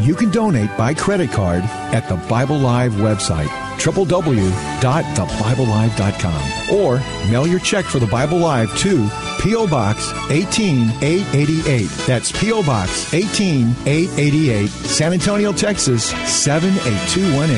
[0.00, 3.48] You can donate by credit card at the Bible Live website
[3.78, 6.98] www.thebiblelive.com or
[7.30, 9.06] mail your check for the Bible Live to
[9.40, 9.66] P.O.
[9.66, 11.88] Box 18888.
[12.06, 12.62] That's P.O.
[12.64, 17.56] Box 18888, San Antonio, Texas 78218.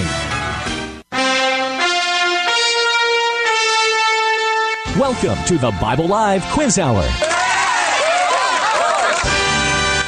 [4.98, 7.02] Welcome to the Bible Live Quiz Hour.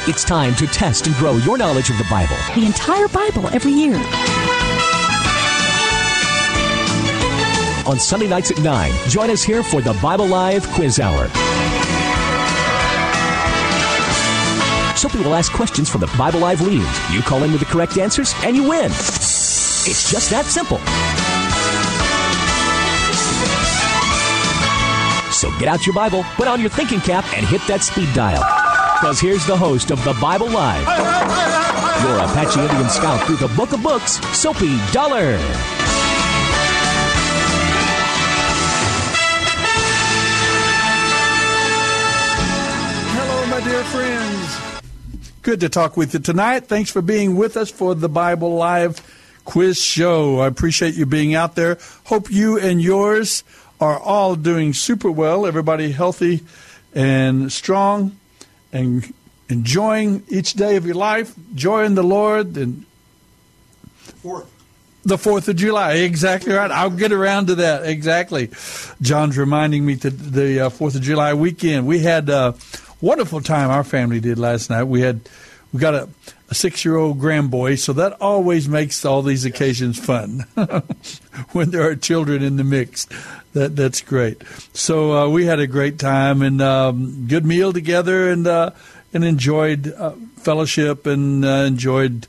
[0.05, 2.35] It's time to test and grow your knowledge of the Bible.
[2.55, 3.95] The entire Bible every year.
[7.87, 11.29] On Sunday nights at 9, join us here for the Bible Live Quiz Hour.
[14.97, 17.13] Soapy will ask questions from the Bible Live leaders.
[17.13, 18.87] You call in with the correct answers, and you win.
[18.87, 20.79] It's just that simple.
[25.31, 28.62] So get out your Bible, put on your thinking cap, and hit that speed dial.
[29.03, 30.83] Because here's the host of the Bible Live,
[32.03, 35.35] your Apache Indian scout through the book of books, Soapy Dollar.
[43.11, 44.81] Hello, my dear friends.
[45.41, 46.67] Good to talk with you tonight.
[46.67, 49.01] Thanks for being with us for the Bible Live
[49.43, 50.39] quiz show.
[50.39, 51.77] I appreciate you being out there.
[52.05, 53.43] Hope you and yours
[53.81, 55.45] are all doing super well.
[55.45, 56.45] Everybody healthy
[56.95, 58.17] and strong
[58.73, 59.13] and
[59.47, 62.85] enjoying each day of your life, enjoying the Lord and
[64.21, 64.51] Fourth.
[65.05, 65.93] the Fourth of July.
[65.93, 66.71] Exactly right.
[66.71, 67.85] I'll get around to that.
[67.85, 68.49] Exactly.
[69.01, 72.55] John's reminding me that the uh, Fourth of July weekend we had a
[72.99, 73.69] wonderful time.
[73.69, 74.83] Our family did last night.
[74.83, 75.21] We had
[75.71, 76.09] we got a,
[76.49, 80.45] a six year old grandboy, so that always makes all these occasions fun
[81.51, 83.07] when there are children in the mix.
[83.53, 84.41] That that's great.
[84.73, 88.71] So uh, we had a great time and um, good meal together and uh,
[89.13, 92.27] and enjoyed uh, fellowship and uh, enjoyed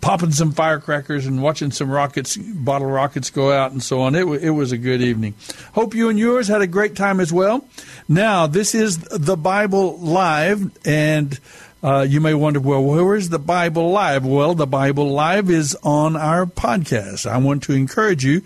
[0.00, 4.14] popping some firecrackers and watching some rockets, bottle rockets go out and so on.
[4.14, 5.34] It, w- it was a good evening.
[5.74, 7.66] Hope you and yours had a great time as well.
[8.08, 11.38] Now, this is the Bible Live, and
[11.82, 14.24] uh, you may wonder, well, where is the Bible Live?
[14.24, 17.28] Well, the Bible Live is on our podcast.
[17.28, 18.42] I want to encourage you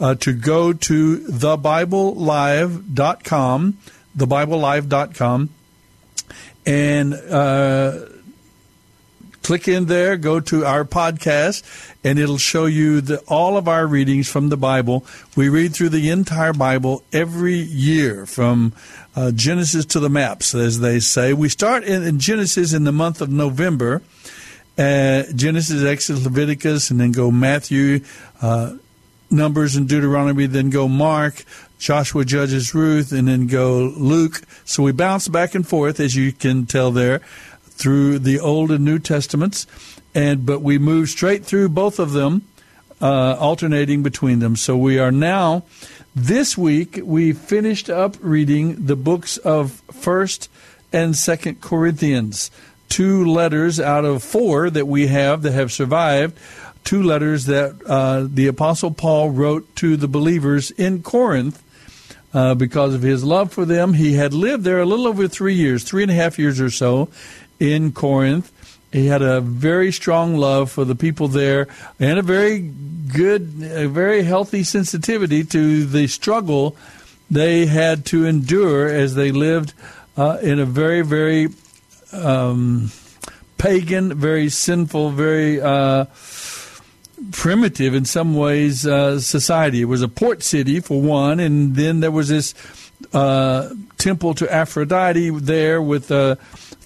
[0.00, 3.78] uh, to go to thebiblelive.com,
[4.16, 5.50] thebiblelive.com,
[6.66, 8.06] and uh,
[9.46, 11.62] click in there, go to our podcast,
[12.02, 15.06] and it'll show you the, all of our readings from the Bible.
[15.36, 18.72] We read through the entire Bible every year from
[19.14, 21.32] uh, Genesis to the maps, as they say.
[21.32, 24.02] We start in, in Genesis in the month of November.
[24.76, 28.00] Uh, Genesis, Exodus, Leviticus, and then go Matthew,
[28.42, 28.74] uh,
[29.30, 31.44] Numbers, and Deuteronomy, then go Mark,
[31.78, 34.42] Joshua, Judges, Ruth, and then go Luke.
[34.64, 37.20] So we bounce back and forth, as you can tell there,
[37.64, 39.66] through the Old and New Testaments,
[40.14, 42.42] and but we move straight through both of them,
[43.02, 44.56] uh, alternating between them.
[44.56, 45.64] So we are now.
[46.14, 50.48] This week we finished up reading the books of First
[50.90, 52.50] and Second Corinthians,
[52.88, 56.38] two letters out of four that we have that have survived.
[56.86, 61.60] Two letters that uh, the Apostle Paul wrote to the believers in Corinth.
[62.32, 65.54] Uh, because of his love for them, he had lived there a little over three
[65.54, 67.08] years, three and a half years or so,
[67.58, 68.52] in Corinth.
[68.92, 71.66] He had a very strong love for the people there
[71.98, 76.76] and a very good, a very healthy sensitivity to the struggle
[77.28, 79.74] they had to endure as they lived
[80.16, 81.48] uh, in a very, very
[82.12, 82.92] um,
[83.58, 86.04] pagan, very sinful, very uh,
[87.32, 89.80] primitive in some ways uh, society.
[89.82, 92.54] It was a port city, for one, and then there was this
[93.12, 96.38] uh, temple to Aphrodite there with a,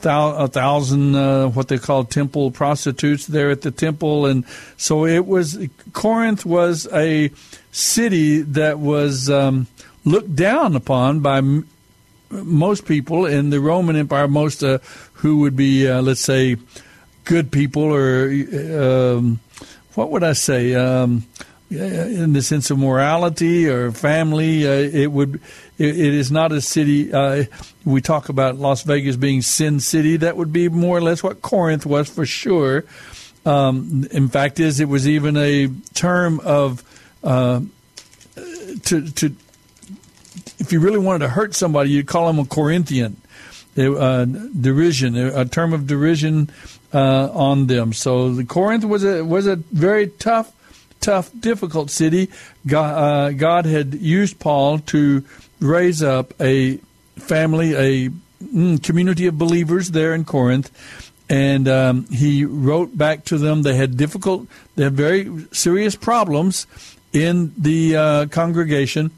[0.03, 4.44] thou- a thousand uh, what they call temple prostitutes there at the temple, and
[4.77, 5.59] so it was
[5.93, 7.31] Corinth was a
[7.73, 9.67] city that was um,
[10.05, 11.69] looked down upon by m-
[12.31, 14.79] most people in the Roman Empire, most uh,
[15.15, 16.56] who would be uh, let's say
[17.25, 18.29] good people or
[19.12, 19.41] um,
[19.94, 20.75] what would I say.
[20.75, 21.25] Um,
[21.70, 24.66] in the sense of morality or family.
[24.66, 25.40] Uh, it would.
[25.78, 27.12] It, it is not a city.
[27.12, 27.44] Uh,
[27.84, 30.16] we talk about Las Vegas being Sin City.
[30.16, 32.84] That would be more or less what Corinth was for sure.
[33.46, 36.82] Um, in fact, is it was even a term of
[37.22, 37.60] uh,
[38.34, 39.34] to to.
[40.58, 43.16] If you really wanted to hurt somebody, you'd call them a Corinthian.
[43.78, 46.50] Uh, derision, a term of derision
[46.92, 47.92] uh, on them.
[47.92, 50.52] So the Corinth was a was a very tough
[51.00, 52.31] tough, difficult city.
[52.66, 55.25] God, uh, God had used Paul to
[55.58, 56.78] raise up a
[57.16, 58.10] family, a
[58.44, 60.70] mm, community of believers there in Corinth.
[61.28, 63.62] And um, he wrote back to them.
[63.62, 66.66] They had difficult, they had very serious problems
[67.12, 69.12] in the uh, congregation.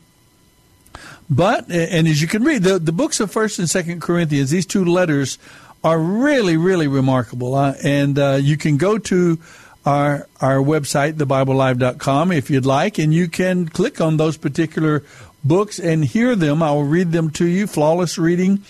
[1.30, 4.66] But, and as you can read, the, the books of First and Second Corinthians, these
[4.66, 5.38] two letters
[5.84, 7.54] are really, really remarkable.
[7.54, 9.38] Uh, and uh, you can go to
[9.84, 15.02] our our website, thebiblelive.com, if you'd like, and you can click on those particular
[15.44, 16.62] books and hear them.
[16.62, 18.62] I will read them to you, flawless reading,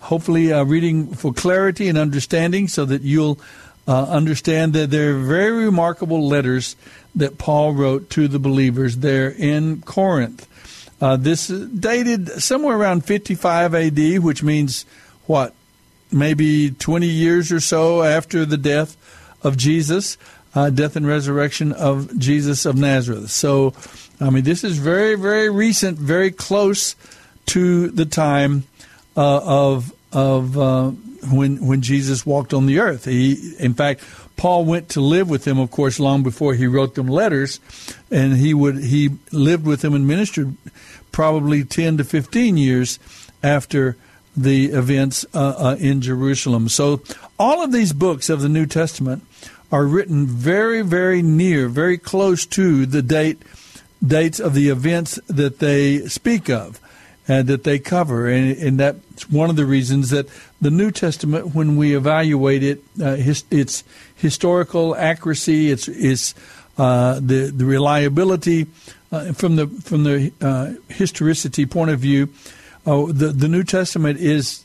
[0.00, 3.40] hopefully uh, reading for clarity and understanding, so that you'll
[3.88, 6.76] uh, understand that they're very remarkable letters
[7.16, 10.46] that Paul wrote to the believers there in Corinth.
[11.00, 14.84] Uh, this dated somewhere around 55 AD, which means
[15.26, 15.54] what?
[16.12, 18.96] Maybe 20 years or so after the death
[19.42, 20.16] of Jesus
[20.54, 23.30] uh, death and resurrection of Jesus of Nazareth.
[23.30, 23.74] So,
[24.20, 26.96] I mean, this is very, very recent, very close
[27.46, 28.64] to the time
[29.16, 30.90] uh, of of uh,
[31.32, 33.04] when when Jesus walked on the earth.
[33.04, 34.02] He, in fact,
[34.36, 37.60] Paul went to live with them, of course, long before he wrote them letters,
[38.10, 40.56] and he would he lived with them and ministered
[41.12, 42.98] probably ten to fifteen years
[43.42, 43.96] after
[44.36, 46.68] the events uh, uh, in Jerusalem.
[46.68, 47.02] So,
[47.38, 49.24] all of these books of the New Testament
[49.72, 53.42] are written very, very near, very close to the date
[54.04, 56.80] dates of the events that they speak of
[57.28, 58.28] and that they cover.
[58.28, 60.26] And, and that's one of the reasons that
[60.60, 63.84] the New Testament, when we evaluate it, uh, his, its
[64.16, 66.34] historical accuracy, its, its
[66.80, 68.66] uh, the the reliability
[69.12, 72.30] uh, from the from the uh, historicity point of view,
[72.86, 74.64] uh, the the New Testament is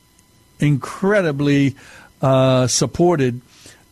[0.59, 1.75] incredibly
[2.21, 3.41] uh, supported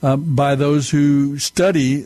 [0.02, 2.06] uh, by those who study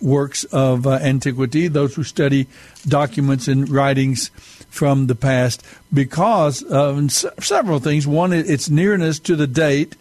[0.00, 2.46] works of uh, antiquity, those who study
[2.86, 4.30] documents and writings
[4.68, 5.62] from the past,
[5.92, 8.06] because of several things.
[8.06, 9.96] One, its nearness to the date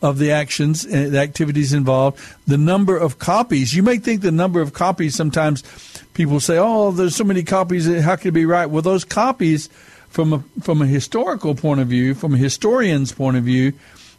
[0.00, 3.74] of the actions and the activities involved, the number of copies.
[3.74, 5.62] You may think the number of copies sometimes
[6.14, 7.86] people say, "Oh, there's so many copies.
[8.02, 9.68] How could it be right?" Well, those copies,
[10.12, 13.72] from a from a historical point of view, from a historian's point of view,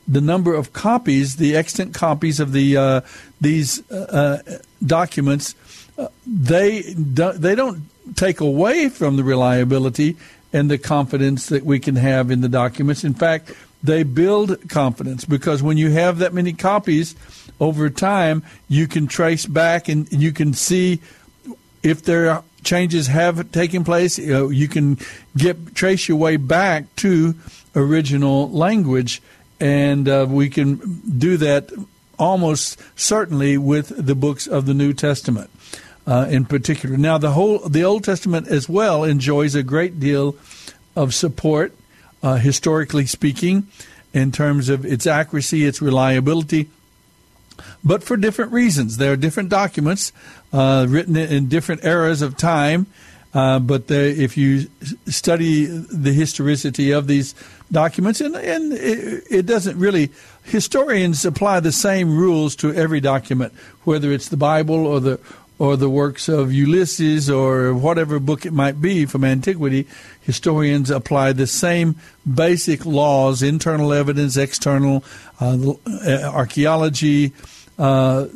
[0.08, 3.02] the number of copies, the extant copies of the uh,
[3.40, 5.56] these uh, uh documents,
[5.98, 7.84] uh, they do, they don't
[8.16, 10.18] take away from the reliability
[10.52, 13.04] and the confidence that we can have in the documents.
[13.04, 13.52] In fact,
[13.84, 17.16] they build confidence because when you have that many copies
[17.60, 21.02] over time, you can trace back and you can see
[21.84, 24.18] if there are changes have taken place.
[24.18, 24.98] You, know, you can
[25.36, 27.36] get trace your way back to
[27.76, 29.22] original language
[29.60, 30.76] and uh, we can
[31.18, 31.72] do that
[32.20, 35.50] almost certainly with the books of the New Testament.
[36.06, 40.36] Uh, in particular, now the whole the Old Testament as well enjoys a great deal
[40.98, 41.74] of support,
[42.22, 43.68] uh, historically speaking,
[44.14, 46.70] in terms of its accuracy, its reliability,
[47.86, 48.98] but for different reasons.
[48.98, 50.12] There are different documents
[50.54, 52.86] uh, written in different eras of time,
[53.34, 54.70] uh, but the, if you
[55.08, 57.34] study the historicity of these
[57.72, 60.12] documents, and, and it, it, doesn't really.
[60.44, 63.52] Historians apply the same rules to every document,
[63.86, 65.20] whether it's the Bible or the
[65.58, 69.88] or the works of Ulysses or whatever book it might be from antiquity.
[70.22, 71.96] Historians apply the same
[72.32, 75.04] basic laws: internal evidence, external
[75.42, 75.58] uh,
[76.06, 77.34] uh archaeology.
[77.80, 78.28] Uh,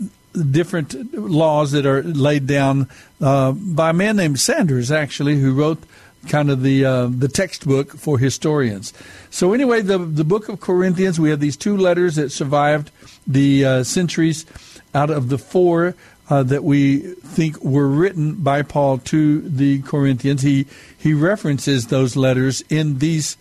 [0.51, 2.89] different laws that are laid down
[3.21, 5.83] uh, by a man named Sanders, actually, who wrote
[6.27, 8.93] kind of the uh, the textbook for historians.
[9.29, 12.91] So anyway, the the book of Corinthians, we have these two letters that survived
[13.25, 14.45] the uh, centuries
[14.93, 15.95] out of the four
[16.29, 20.41] uh, that we think were written by Paul to the Corinthians.
[20.41, 20.67] He
[20.97, 23.37] he references those letters in these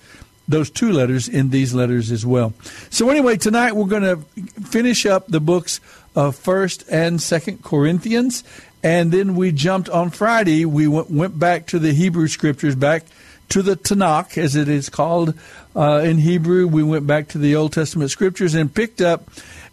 [0.49, 2.55] those two letters in these letters as well.
[2.91, 4.19] So anyway, tonight we're going to
[4.63, 5.81] finish up the books
[6.17, 8.43] of First and Second Corinthians,
[8.83, 10.65] and then we jumped on Friday.
[10.65, 13.05] We went, went back to the Hebrew scriptures, back
[13.51, 15.35] to the Tanakh, as it is called
[15.77, 16.67] uh, in Hebrew.
[16.67, 19.29] We went back to the Old Testament scriptures and picked up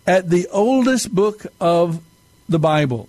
[0.05, 2.03] at the oldest book of
[2.49, 3.07] the Bible,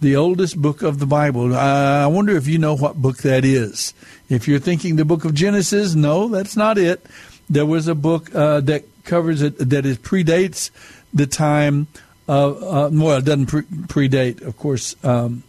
[0.00, 1.54] the oldest book of the Bible.
[1.54, 3.94] I wonder if you know what book that is.
[4.28, 7.06] If you're thinking the book of Genesis, no, that's not it.
[7.48, 10.70] There was a book uh, that covers it that is predates
[11.12, 11.86] the time
[12.32, 15.42] uh, well, it doesn't pre- predate, of course, um,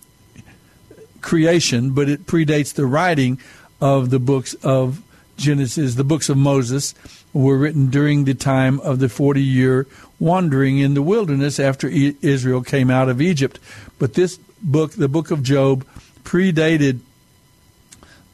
[1.22, 3.40] creation, but it predates the writing
[3.80, 5.02] of the books of
[5.38, 5.96] Genesis.
[5.96, 6.94] The books of Moses
[7.32, 9.88] were written during the time of the 40 year
[10.20, 13.60] wandering in the wilderness after Israel came out of Egypt.
[13.98, 15.86] But this book, the book of Job,
[16.24, 17.00] predated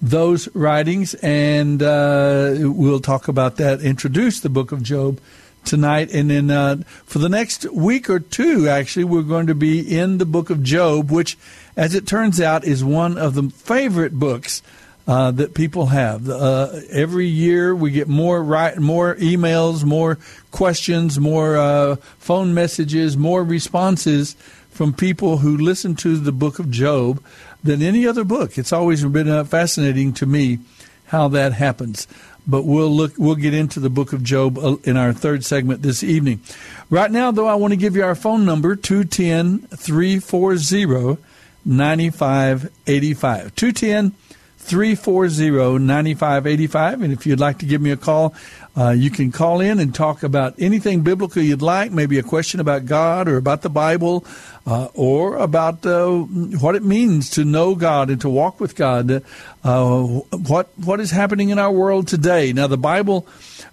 [0.02, 5.20] those writings, and uh, we'll talk about that, introduce the book of Job
[5.70, 6.12] tonight.
[6.12, 10.18] And then uh, for the next week or two, actually, we're going to be in
[10.18, 11.38] the book of Job, which,
[11.78, 14.62] as it turns out, is one of the favorite books.
[15.08, 16.30] Uh, that people have.
[16.30, 20.20] Uh, every year we get more right, more emails, more
[20.52, 24.36] questions, more uh, phone messages, more responses
[24.70, 27.24] from people who listen to the book of Job
[27.64, 28.60] than any other book.
[28.60, 30.60] It's always been uh, fascinating to me
[31.06, 32.08] how that happens.
[32.50, 33.14] But we'll look.
[33.18, 36.42] We'll get into the book of Job uh, in our third segment this evening.
[36.90, 41.22] Right now, though, I want to give you our phone number 210 340
[41.64, 43.56] 9585.
[43.56, 44.16] 210
[44.58, 47.02] 340 9585.
[47.04, 48.34] And if you'd like to give me a call,
[48.80, 52.62] uh, you can call in and talk about anything biblical you'd like, maybe a question
[52.62, 54.26] about God or about the Bible
[54.66, 59.22] uh, or about uh, what it means to know God and to walk with God.
[59.66, 62.54] Uh, what what is happening in our world today?
[62.54, 63.28] Now, the Bible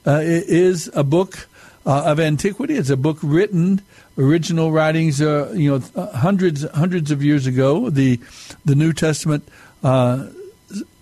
[0.04, 1.46] uh, is a book
[1.84, 2.74] uh, of antiquity.
[2.74, 3.82] It's a book written
[4.18, 7.90] original writings, you know, hundreds hundreds of years ago.
[7.90, 8.18] The
[8.64, 9.48] the New Testament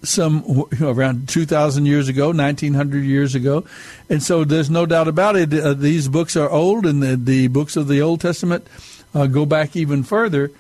[0.04, 3.64] some you know, around 2,000 years ago, 1,900 years ago.
[4.08, 5.52] And so there's no doubt about it.
[5.52, 8.66] Uh, these books are old, and the, the books of the Old Testament
[9.14, 10.50] uh, go back even further,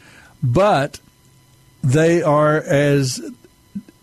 [0.42, 1.00] but
[1.82, 3.20] they are as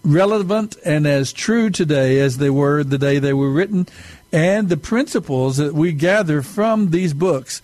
[0.03, 3.88] relevant and as true today as they were the day they were written.
[4.31, 7.62] And the principles that we gather from these books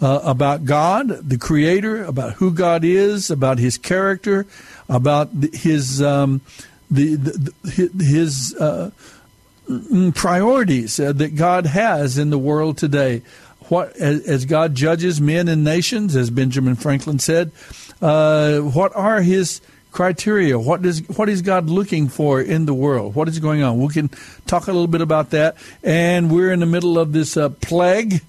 [0.00, 4.46] uh, about God, the Creator, about who God is, about His character,
[4.88, 6.40] about His um,
[6.90, 8.90] the, the his uh,
[9.68, 13.22] mm, priorities uh, that God has in the world today.
[13.68, 17.50] What as, as, God judges men and nations, as Benjamin Franklin said,
[18.00, 20.58] uh, what are his criteria?
[20.58, 23.14] What is what is God looking for in the world?
[23.14, 23.78] What is going on?
[23.78, 24.10] We can
[24.46, 25.56] talk a little bit about that.
[25.82, 28.20] And we're in the middle of this uh, plague.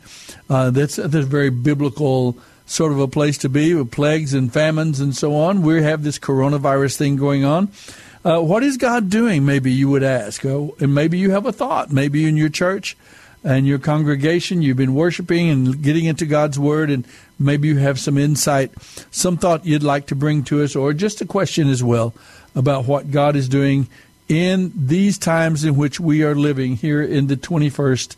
[0.50, 4.52] Uh, that's that's a very biblical sort of a place to be with plagues and
[4.52, 5.62] famines and so on.
[5.62, 7.70] We have this coronavirus thing going on.
[8.28, 9.46] Uh, what is God doing?
[9.46, 10.46] Maybe you would ask.
[10.46, 11.94] Oh, and maybe you have a thought.
[11.94, 12.98] Maybe in your church
[13.42, 17.08] and your congregation, you've been worshiping and getting into God's Word, and
[17.40, 18.74] maybe you have some insight,
[19.12, 22.14] some thought you'd like to bring to us, or just a question as well
[22.54, 23.88] about what God is doing
[24.28, 28.18] in these times in which we are living here in the 21st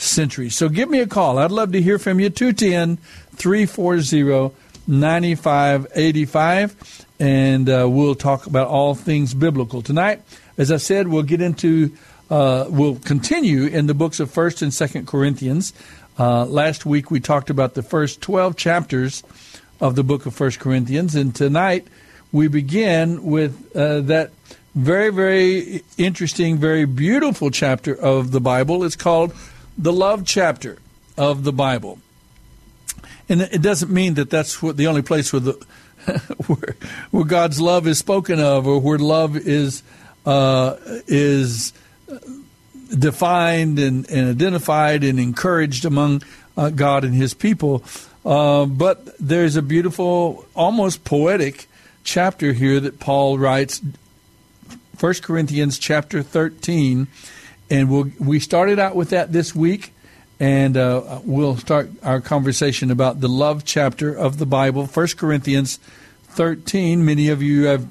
[0.00, 0.48] century.
[0.48, 1.36] So give me a call.
[1.36, 2.30] I'd love to hear from you.
[2.30, 2.96] 210
[3.36, 10.22] 340 9585 and uh, we'll talk about all things biblical tonight.
[10.58, 11.92] As I said, we'll get into
[12.30, 15.72] uh, we'll continue in the books of First and Second Corinthians.
[16.18, 19.22] Uh, last week we talked about the first twelve chapters
[19.80, 21.86] of the book of First Corinthians, and tonight
[22.32, 24.30] we begin with uh, that
[24.74, 28.82] very very interesting, very beautiful chapter of the Bible.
[28.84, 29.34] It's called
[29.76, 30.78] the love chapter
[31.16, 31.98] of the Bible.
[33.28, 35.66] And it doesn't mean that that's what the only place where the
[36.46, 36.76] where,
[37.10, 39.82] where God's love is spoken of, or where love is
[40.26, 40.76] uh,
[41.06, 41.72] is
[42.96, 46.22] defined and, and, identified and encouraged among
[46.56, 47.84] uh, God and His people.
[48.24, 51.68] Uh, but there's a beautiful, almost poetic
[52.04, 53.80] chapter here that Paul writes,
[54.98, 57.06] 1 Corinthians chapter 13,
[57.70, 59.92] and we'll, we started out with that this week
[60.40, 65.76] and uh, we'll start our conversation about the love chapter of the Bible, 1 Corinthians
[66.28, 67.04] 13.
[67.04, 67.86] Many of you have,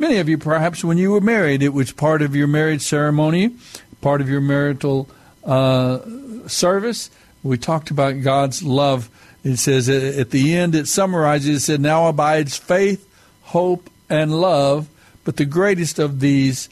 [0.00, 3.54] many of you perhaps when you were married, it was part of your marriage ceremony,
[4.00, 5.08] part of your marital
[5.44, 6.00] uh,
[6.48, 7.10] service.
[7.44, 9.08] We talked about God's love.
[9.44, 13.08] It says at the end, it summarizes, it said, Now abides faith,
[13.42, 14.88] hope, and love,
[15.22, 16.68] but the greatest of these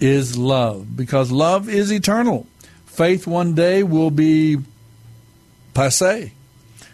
[0.00, 2.46] is love, because love is eternal
[2.92, 4.58] faith one day will be
[5.74, 6.32] passe.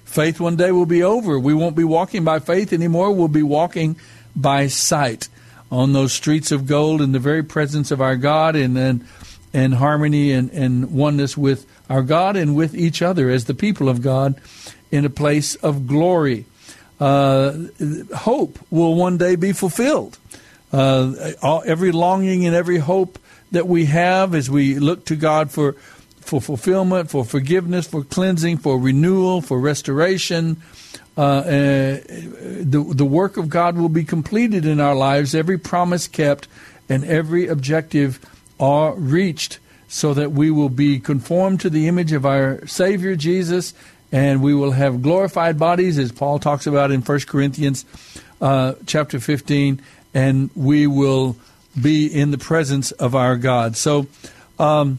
[0.04, 1.38] Faith one day will be over.
[1.38, 3.12] We won't be walking by faith anymore.
[3.12, 3.96] We'll be walking
[4.34, 5.28] by sight
[5.70, 9.04] on those streets of gold in the very presence of our God and
[9.52, 13.88] and, harmony and, and oneness with our God and with each other as the people
[13.88, 14.40] of God
[14.90, 16.44] in a place of glory.
[17.00, 17.54] uh,
[18.14, 20.18] hope will one day be fulfilled.
[20.72, 23.18] Uh, all, every longing and every hope
[23.52, 25.74] that we have as we look to God for
[26.20, 30.58] for fulfillment, for forgiveness, for cleansing, for renewal, for restoration.
[31.16, 31.42] Uh, uh,
[32.60, 35.34] the the work of God will be completed in our lives.
[35.34, 36.46] Every promise kept,
[36.88, 38.20] and every objective
[38.60, 43.72] are reached, so that we will be conformed to the image of our Savior Jesus,
[44.12, 47.84] and we will have glorified bodies, as Paul talks about in 1 Corinthians
[48.40, 49.80] uh, chapter 15,
[50.14, 51.36] and we will
[51.80, 53.76] be in the presence of our God.
[53.76, 54.06] So,
[54.58, 54.98] um,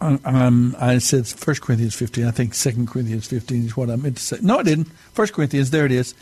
[0.00, 2.26] I said 1 Corinthians 15.
[2.26, 4.38] I think 2 Corinthians 15 is what I meant to say.
[4.42, 4.88] No, I didn't.
[5.14, 6.14] 1 Corinthians, there it is.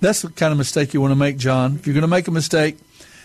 [0.00, 1.76] That's the kind of mistake you want to make, John.
[1.76, 2.76] If you're going to make a mistake,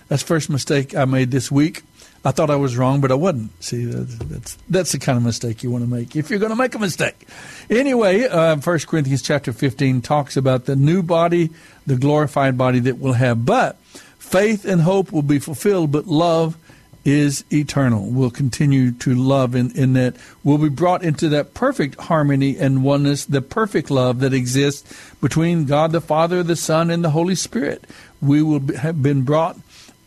[0.08, 1.84] that's the first mistake I made this week.
[2.26, 3.64] I thought I was wrong, but I wasn't.
[3.64, 6.56] See, that's that's the kind of mistake you want to make if you're going to
[6.56, 7.28] make a mistake.
[7.70, 11.50] Anyway, uh, 1 Corinthians chapter 15 talks about the new body,
[11.88, 13.46] the glorified body that we'll have.
[13.46, 13.78] But
[14.30, 16.58] faith and hope will be fulfilled, but love
[17.06, 18.06] is eternal.
[18.06, 20.16] We'll continue to love in, in that.
[20.44, 25.66] We'll be brought into that perfect harmony and oneness, the perfect love that exists between
[25.66, 27.86] God the Father, the Son, and the Holy Spirit.
[28.22, 29.58] We will be, have been brought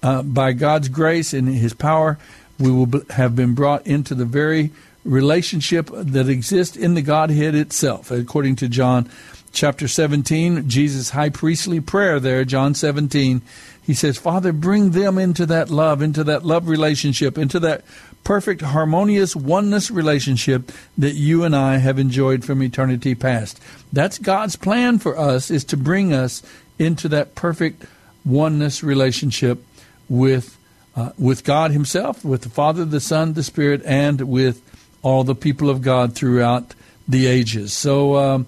[0.03, 2.19] uh, by God's grace and His power.
[2.59, 4.71] We will be, have been brought into the very
[5.05, 9.11] relationship that exists in the Godhead itself, according to John
[9.53, 13.43] chapter 17, Jesus' high priestly prayer there, John 17
[13.83, 17.83] he says, Father, bring them into that love, into that love relationship, into that
[18.23, 23.61] perfect, harmonious oneness relationship that you and I have enjoyed from eternity past.
[23.93, 26.43] That's God's plan for us, is to bring us
[26.79, 27.85] into that perfect
[28.25, 29.65] oneness relationship
[30.09, 30.57] with,
[30.95, 34.63] uh, with God Himself, with the Father, the Son, the Spirit, and with
[35.03, 36.75] all the people of God throughout
[37.09, 37.73] the ages.
[37.73, 38.47] So, um,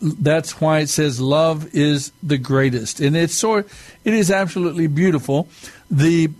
[0.00, 3.00] that's why it says love is the greatest.
[3.00, 3.68] And it's sort
[4.04, 5.48] it is absolutely beautiful.
[5.90, 6.30] The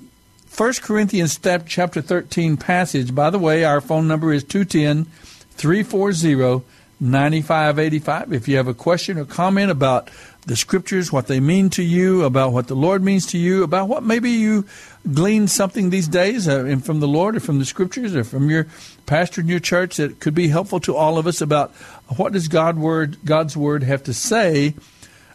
[0.47, 5.11] First Corinthians chapter 13 passage, by the way, our phone number is 210
[5.53, 6.65] 340
[7.01, 8.33] 9585.
[8.33, 10.09] If you have a question or comment about
[10.47, 13.89] the scriptures, what they mean to you, about what the Lord means to you, about
[13.89, 14.65] what maybe you
[15.13, 18.67] glean something these days uh, from the Lord or from the scriptures or from your
[19.07, 21.71] pastor in your church that could be helpful to all of us about
[22.17, 24.75] what does God word God's word have to say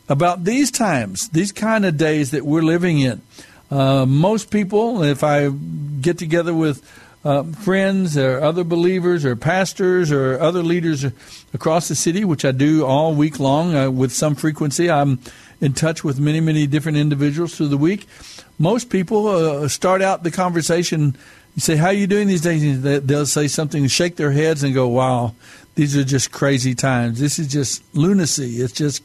[0.09, 3.21] about these times, these kind of days that we're living in.
[3.69, 6.81] Uh, most people, if I get together with
[7.27, 11.05] uh, friends or other believers or pastors or other leaders
[11.53, 14.89] across the city, which I do all week long uh, with some frequency.
[14.89, 15.19] I'm
[15.59, 18.07] in touch with many, many different individuals through the week.
[18.57, 21.17] Most people uh, start out the conversation.
[21.55, 24.73] You say, "How are you doing these days?" They'll say something, shake their heads, and
[24.73, 25.35] go, "Wow,
[25.75, 27.19] these are just crazy times.
[27.19, 28.61] This is just lunacy.
[28.61, 29.03] It's just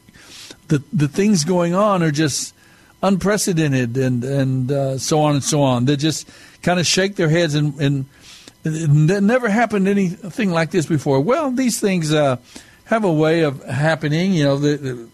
[0.69, 2.55] the the things going on are just
[3.01, 5.85] unprecedented, and and uh, so on and so on.
[5.85, 6.29] They're just
[6.63, 8.05] kind of shake their heads and, and
[8.65, 11.19] it never happened anything like this before.
[11.19, 12.37] Well, these things uh,
[12.85, 14.33] have a way of happening.
[14.33, 15.09] You know, the, the,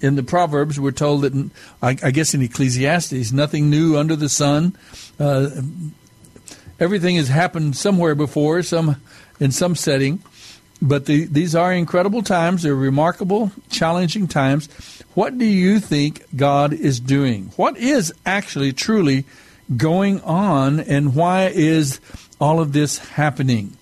[0.00, 1.50] in the Proverbs, we're told that,
[1.82, 4.76] I, I, guess in Ecclesiastes, nothing new under the sun.
[5.20, 5.50] Uh,
[6.80, 8.96] everything has happened somewhere before, some
[9.38, 10.22] in some setting.
[10.80, 12.62] But the, these are incredible times.
[12.62, 14.68] They're remarkable, challenging times.
[15.14, 17.52] What do you think God is doing?
[17.56, 19.24] What is actually, truly
[19.76, 22.00] going on and why is
[22.40, 23.76] all of this happening?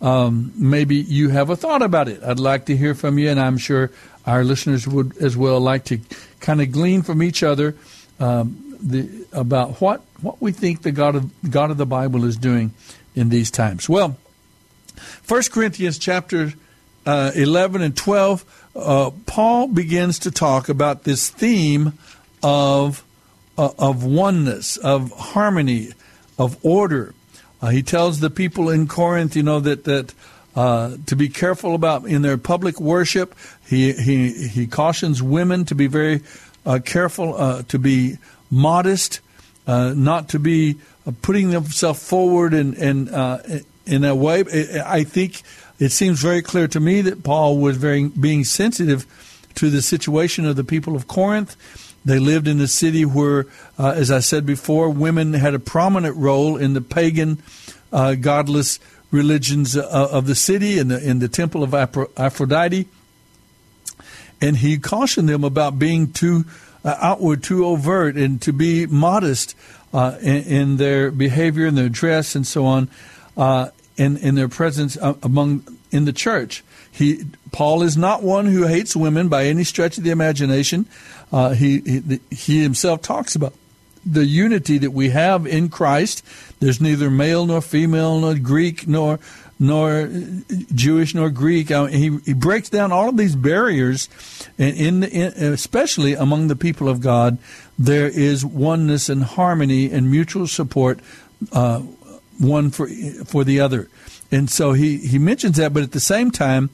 [0.00, 2.22] Um, maybe you have a thought about it.
[2.22, 3.90] I'd like to hear from you, and I'm sure
[4.26, 6.00] our listeners would as well like to
[6.40, 7.76] kind of glean from each other
[8.18, 12.36] um, the, about what what we think the God of God of the Bible is
[12.36, 12.74] doing
[13.14, 13.88] in these times.
[13.88, 14.16] Well,
[15.22, 16.52] First Corinthians chapter
[17.06, 21.92] uh, eleven and twelve, uh, Paul begins to talk about this theme
[22.42, 23.04] of
[23.58, 25.92] uh, of oneness, of harmony,
[26.38, 27.14] of order.
[27.60, 30.14] Uh, he tells the people in Corinth, you know, that that
[30.56, 33.34] uh, to be careful about in their public worship.
[33.66, 36.22] He he he cautions women to be very
[36.66, 38.18] uh, careful, uh, to be
[38.50, 39.20] modest,
[39.66, 40.76] uh, not to be
[41.22, 43.08] putting themselves forward in in
[43.86, 44.44] in a way.
[44.84, 45.42] I think
[45.78, 49.06] it seems very clear to me that Paul was very being sensitive
[49.54, 51.56] to the situation of the people of Corinth
[52.04, 53.46] they lived in a city where,
[53.78, 57.42] uh, as I said before, women had a prominent role in the pagan,
[57.92, 62.88] uh, godless religions uh, of the city and the, in the temple of Aphrodite.
[64.40, 66.44] And he cautioned them about being too
[66.84, 69.54] uh, outward, too overt, and to be modest
[69.92, 72.88] uh, in, in, their behavior and their dress and so on,
[73.36, 76.64] uh, in, in their presence among in the church.
[76.90, 80.86] He Paul is not one who hates women by any stretch of the imagination.
[81.32, 83.54] Uh, he, he he himself talks about
[84.04, 86.24] the unity that we have in Christ.
[86.60, 89.18] There's neither male nor female, nor Greek nor
[89.58, 90.10] nor
[90.74, 91.70] Jewish nor Greek.
[91.70, 94.08] Uh, he, he breaks down all of these barriers,
[94.58, 97.38] and in, in, especially among the people of God,
[97.78, 100.98] there is oneness and harmony and mutual support,
[101.52, 101.78] uh,
[102.38, 102.88] one for
[103.24, 103.88] for the other.
[104.32, 106.70] And so he he mentions that, but at the same time.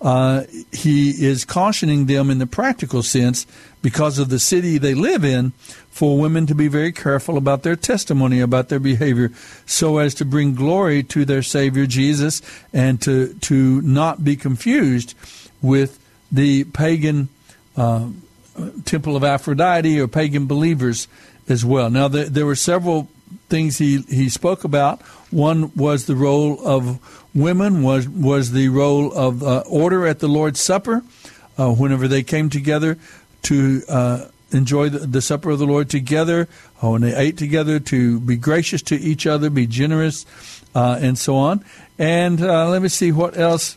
[0.00, 3.46] Uh, he is cautioning them in the practical sense
[3.82, 5.52] because of the city they live in
[5.90, 9.30] for women to be very careful about their testimony, about their behavior,
[9.64, 15.14] so as to bring glory to their Savior Jesus and to, to not be confused
[15.60, 16.00] with
[16.32, 17.28] the pagan
[17.76, 18.08] uh,
[18.84, 21.06] temple of Aphrodite or pagan believers
[21.48, 21.90] as well.
[21.90, 23.08] Now, there, there were several
[23.52, 25.02] things he, he spoke about.
[25.30, 26.98] One was the role of
[27.34, 31.02] women, was, was the role of uh, order at the Lord's Supper.
[31.58, 32.96] Uh, whenever they came together
[33.42, 36.48] to uh, enjoy the, the, supper of the Lord together,
[36.82, 40.24] uh, when they ate together, to be gracious to each other, be generous,
[40.74, 41.62] uh, and so on.
[41.98, 43.76] And uh, let me see what else.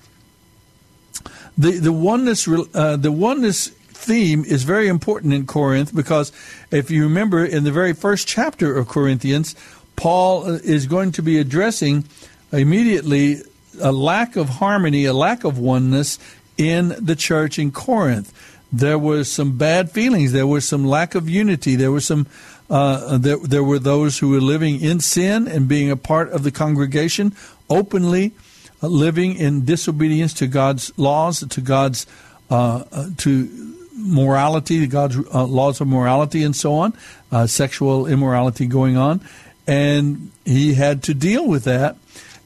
[1.58, 6.31] The the oneness the oneness theme is very important in Corinth because
[6.71, 9.55] if you remember in the very first chapter of Corinthians,
[9.95, 12.05] Paul uh, is going to be addressing
[12.51, 13.41] immediately
[13.81, 16.19] a lack of harmony, a lack of oneness
[16.58, 18.31] in the church in Corinth
[18.71, 20.31] there was some bad feelings.
[20.31, 21.75] There was some lack of unity.
[21.75, 22.27] There was some.
[22.67, 26.41] Uh, there, there were those who were living in sin and being a part of
[26.41, 27.31] the congregation,
[27.69, 28.34] openly
[28.81, 32.08] uh, living in disobedience to God's laws, to God's
[32.49, 33.75] uh, uh to
[34.06, 36.94] morality, God's uh, laws of morality, and so on,
[37.32, 39.22] uh, sexual immorality going on,
[39.68, 41.98] and he had to deal with that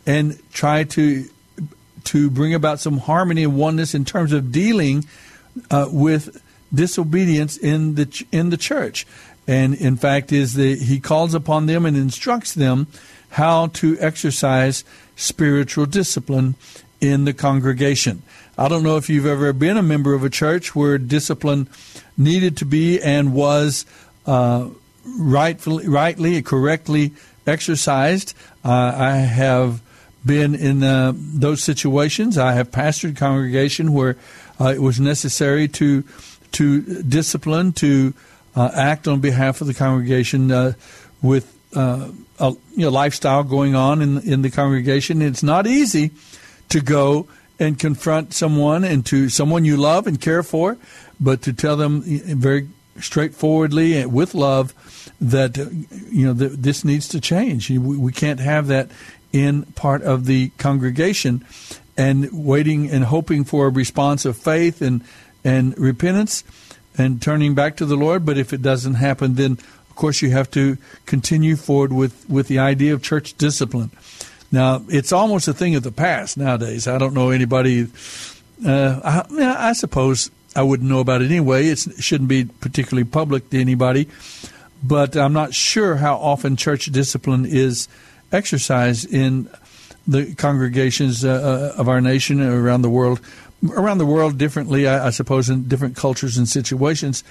[0.06, 1.30] and try to
[2.06, 5.06] to bring about some harmony and oneness in terms of dealing
[5.70, 6.42] uh, with
[6.74, 9.06] disobedience in the in the church,
[9.48, 12.88] and in fact, is the he calls upon them and instructs them
[13.32, 14.84] how to exercise
[15.16, 16.56] spiritual discipline
[17.02, 18.22] in the congregation.
[18.60, 21.70] I don't know if you've ever been a member of a church where discipline
[22.18, 23.86] needed to be and was
[24.26, 24.68] uh,
[25.06, 27.14] rightfully, rightly, correctly
[27.48, 28.34] exercised.
[28.66, 29.82] Uh, I have
[30.26, 32.38] been in uh, those situations.
[32.38, 34.18] I have pastored congregation where
[34.60, 36.04] uh, it was necessary to
[36.52, 38.14] to discipline, to
[38.58, 40.74] uh, act on behalf of the congregation uh,
[41.22, 45.22] with a you know, lifestyle going on in in the congregation.
[45.22, 46.12] It's not easy
[46.68, 50.78] to go and confront someone and to someone you love and care for,
[51.20, 52.70] but to tell them very
[53.00, 54.74] straightforwardly and with love
[55.22, 57.70] that you know this needs to change.
[57.70, 58.90] We can't have that
[59.32, 61.46] in part of the congregation,
[61.98, 65.04] and waiting and hoping for a response of faith and
[65.44, 66.44] and repentance
[66.98, 68.26] and turning back to the Lord.
[68.26, 69.54] But if it doesn't happen, then
[69.90, 73.92] of course you have to continue forward with with the idea of church discipline.
[74.52, 76.88] Now it's almost a thing of the past nowadays.
[76.88, 77.88] I don't know anybody.
[78.66, 81.68] Uh, I, I suppose I wouldn't know about it anyway.
[81.68, 84.08] It's, it shouldn't be particularly public to anybody.
[84.82, 87.88] But I'm not sure how often church discipline is
[88.32, 89.50] exercised in
[90.08, 93.20] the congregations uh, uh, of our nation around the world,
[93.72, 97.24] around the world differently, I, I, suppose, in different cultures and situations.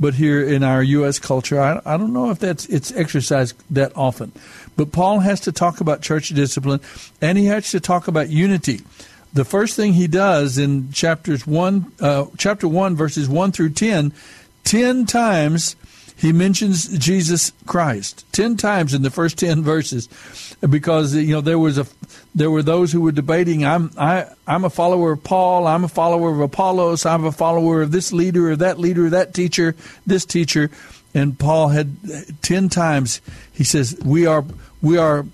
[0.00, 1.18] But here in our U.S.
[1.18, 4.32] culture, I, I don't know if that's it's exercised that often.
[4.76, 6.80] But Paul has to talk about church discipline,
[7.20, 8.80] and he has to talk about unity.
[9.32, 14.12] The first thing he does in chapters one, uh, chapter one, verses one through ten,
[14.64, 15.76] ten times
[16.16, 20.08] he mentions Jesus Christ ten times in the first ten verses,
[20.60, 21.86] because you know there was a
[22.36, 23.64] there were those who were debating.
[23.64, 25.66] I'm I I'm a follower of Paul.
[25.66, 27.04] I'm a follower of Apollos.
[27.04, 29.74] I'm a follower of this leader or that leader, or that teacher,
[30.06, 30.70] this teacher.
[31.14, 31.96] And Paul had
[32.42, 33.20] ten times
[33.52, 34.44] he says we are
[34.82, 35.24] we are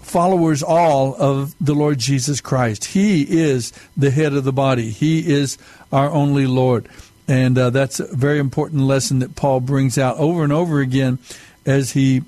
[0.00, 2.84] followers all of the Lord Jesus Christ.
[2.84, 4.90] He is the head of the body.
[4.90, 5.56] He is
[5.90, 6.88] our only Lord.
[7.26, 11.18] And uh, that's a very important lesson that Paul brings out over and over again
[11.64, 12.22] as he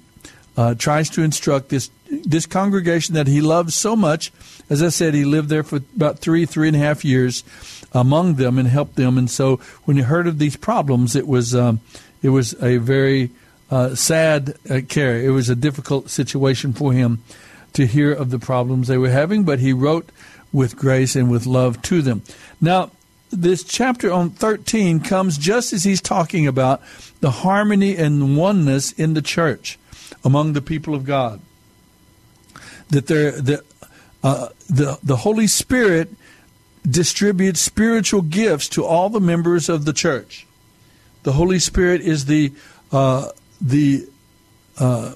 [0.57, 4.33] uh, tries to instruct this this congregation that he loves so much.
[4.71, 7.43] As I said, he lived there for about three, three and a half years
[7.93, 9.19] among them and helped them.
[9.19, 11.81] And so when he heard of these problems, it was um,
[12.23, 13.31] it was a very
[13.71, 15.21] uh, sad uh, care.
[15.21, 17.23] It was a difficult situation for him
[17.73, 20.11] to hear of the problems they were having, but he wrote
[20.53, 22.23] with grace and with love to them.
[22.61, 22.91] Now,
[23.31, 26.81] this chapter on 13 comes just as he's talking about
[27.21, 29.79] the harmony and oneness in the church
[30.25, 31.41] among the people of God.
[32.91, 33.65] That there, the,
[34.23, 36.11] uh, the, the Holy Spirit
[36.89, 40.47] distributes spiritual gifts to all the members of the church.
[41.27, 42.53] The Holy Spirit is the
[42.93, 44.07] uh, the
[44.79, 45.15] uh,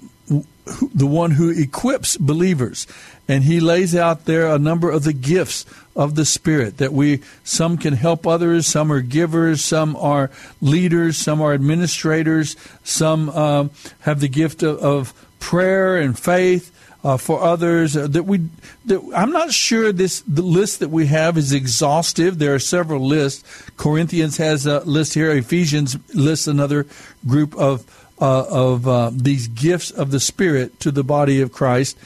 [0.93, 2.89] the one who equips believers,
[3.29, 7.23] and He lays out there a number of the gifts of the Spirit that we
[7.45, 13.69] some can help others, some are givers, some are leaders, some are administrators, some uh,
[14.01, 16.73] have the gift of, of prayer and faith
[17.05, 17.97] uh, for others.
[17.97, 18.49] Uh, that we,
[18.87, 22.39] that I'm not sure this the list that we have is exhaustive.
[22.39, 23.45] There are several lists.
[23.77, 25.31] Corinthians has a list here.
[25.31, 26.87] Ephesians lists another
[27.27, 27.85] group of.
[28.23, 31.97] Uh, of uh, these gifts of the Spirit to the body of Christ,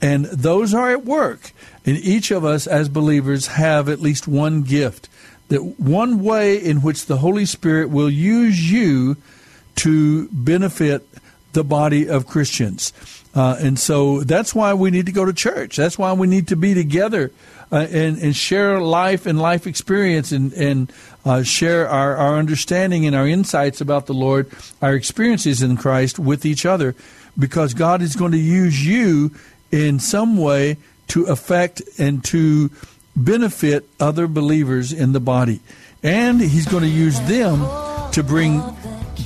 [0.00, 1.52] and those are at work.
[1.84, 5.10] And each of us as believers have at least one gift.
[5.48, 9.18] That one way in which the Holy Spirit will use you
[9.76, 11.06] to benefit
[11.52, 12.92] the body of Christians.
[13.38, 15.76] Uh, and so that's why we need to go to church.
[15.76, 17.30] That's why we need to be together
[17.70, 20.92] uh, and, and share life and life experience and, and
[21.24, 24.50] uh, share our, our understanding and our insights about the Lord,
[24.82, 26.96] our experiences in Christ with each other,
[27.38, 29.30] because God is going to use you
[29.70, 32.72] in some way to affect and to
[33.14, 35.60] benefit other believers in the body.
[36.02, 37.60] And He's going to use them
[38.10, 38.64] to bring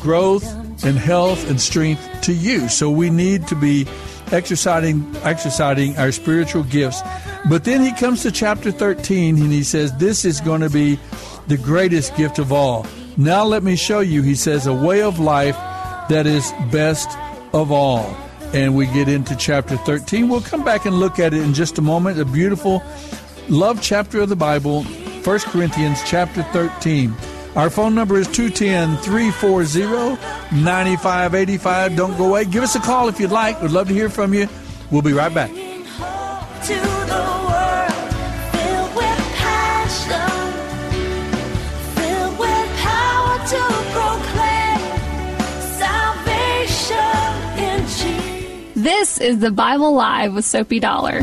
[0.00, 2.68] growth and health and strength to you.
[2.68, 3.86] So we need to be
[4.32, 7.00] exercising exercising our spiritual gifts.
[7.48, 10.98] But then he comes to chapter 13 and he says this is going to be
[11.48, 12.86] the greatest gift of all.
[13.16, 15.56] Now let me show you he says a way of life
[16.08, 17.10] that is best
[17.52, 18.16] of all.
[18.54, 20.28] And we get into chapter 13.
[20.28, 22.20] We'll come back and look at it in just a moment.
[22.20, 22.82] A beautiful
[23.48, 27.14] love chapter of the Bible, 1 Corinthians chapter 13.
[27.54, 29.82] Our phone number is 210 340
[30.62, 31.96] 9585.
[31.96, 32.46] Don't go away.
[32.46, 33.60] Give us a call if you'd like.
[33.60, 34.48] We'd love to hear from you.
[34.90, 35.50] We'll be right back.
[48.74, 51.22] This is the Bible Live with Soapy Dollar.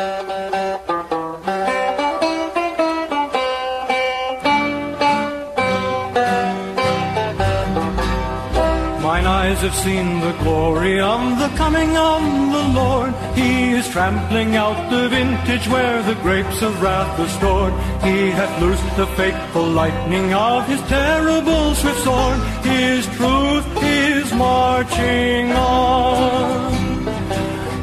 [9.51, 12.21] Eyes have seen the glory of the coming of
[12.55, 13.13] the Lord.
[13.35, 17.73] He is trampling out the vintage where the grapes of wrath are stored.
[18.03, 22.39] He hath loosed the fateful lightning of his terrible swift sword.
[22.63, 26.71] His truth is marching on.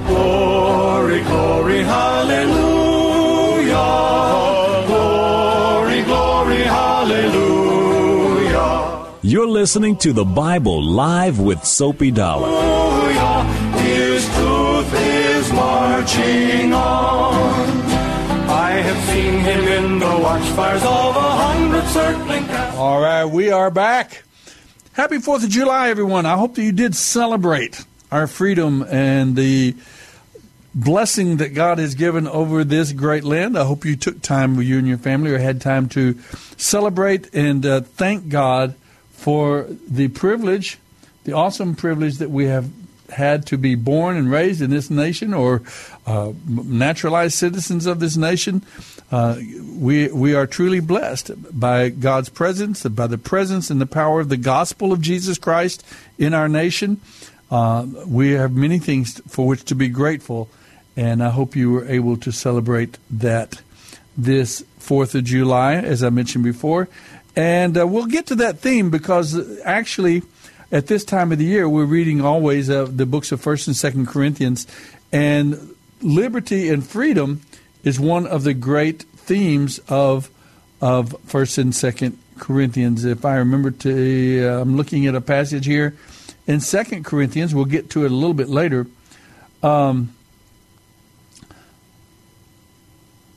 [0.07, 2.68] Glory, glory, hallelujah.
[9.59, 12.47] Listening to the Bible live with Soapy Dollar.
[13.81, 17.69] His truth is marching on.
[18.49, 22.49] I have seen him in the watchfires of a hundred circling.
[22.79, 24.23] All right, we are back.
[24.93, 26.25] Happy Fourth of July, everyone!
[26.25, 29.75] I hope that you did celebrate our freedom and the
[30.73, 33.59] blessing that God has given over this great land.
[33.59, 36.17] I hope you took time with you and your family or had time to
[36.57, 38.77] celebrate and uh, thank God
[39.19, 40.79] for the privilege,
[41.25, 42.71] the awesome privilege that we have
[43.11, 45.63] had to be born and raised in this nation or
[46.07, 48.63] uh, naturalized citizens of this nation.
[49.11, 49.37] Uh,
[49.75, 54.29] we we are truly blessed by God's presence, by the presence and the power of
[54.29, 55.85] the gospel of Jesus Christ
[56.17, 57.01] in our nation.
[57.51, 60.49] Uh, we have many things for which to be grateful,
[60.97, 63.63] and I hope you were able to celebrate that
[64.17, 66.89] this Fourth of July, as I mentioned before.
[67.39, 70.25] And uh, we'll get to that theme because actually,
[70.73, 73.77] at this time of the year, we're reading always uh, the books of First and
[73.77, 74.67] Second Corinthians,
[75.13, 77.43] and liberty and freedom
[77.85, 80.31] is one of the great themes of
[80.81, 83.05] of First and Second Corinthians.
[83.05, 85.97] If I remember to, uh, I'm looking at a passage here
[86.49, 87.55] in Second Corinthians.
[87.55, 88.89] We'll get to it a little bit later.
[89.63, 90.13] Um,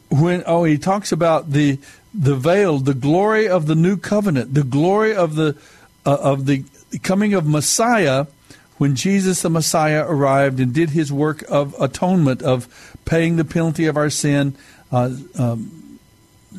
[0.10, 1.78] when oh, he talks about the
[2.14, 5.58] the veil, the glory of the new covenant, the glory of the
[6.06, 6.64] uh, of the
[7.04, 8.26] coming of Messiah
[8.78, 13.86] when Jesus the Messiah arrived and did his work of atonement, of paying the penalty
[13.86, 14.56] of our sin,
[14.92, 16.00] uh, um,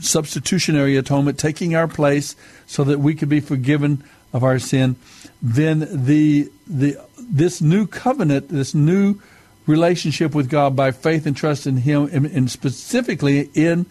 [0.00, 4.94] substitutionary atonement, taking our place so that we could be forgiven of our sin,
[5.42, 9.20] then the the this new covenant, this new
[9.66, 13.86] relationship with God by faith and trust in Him, and, and specifically in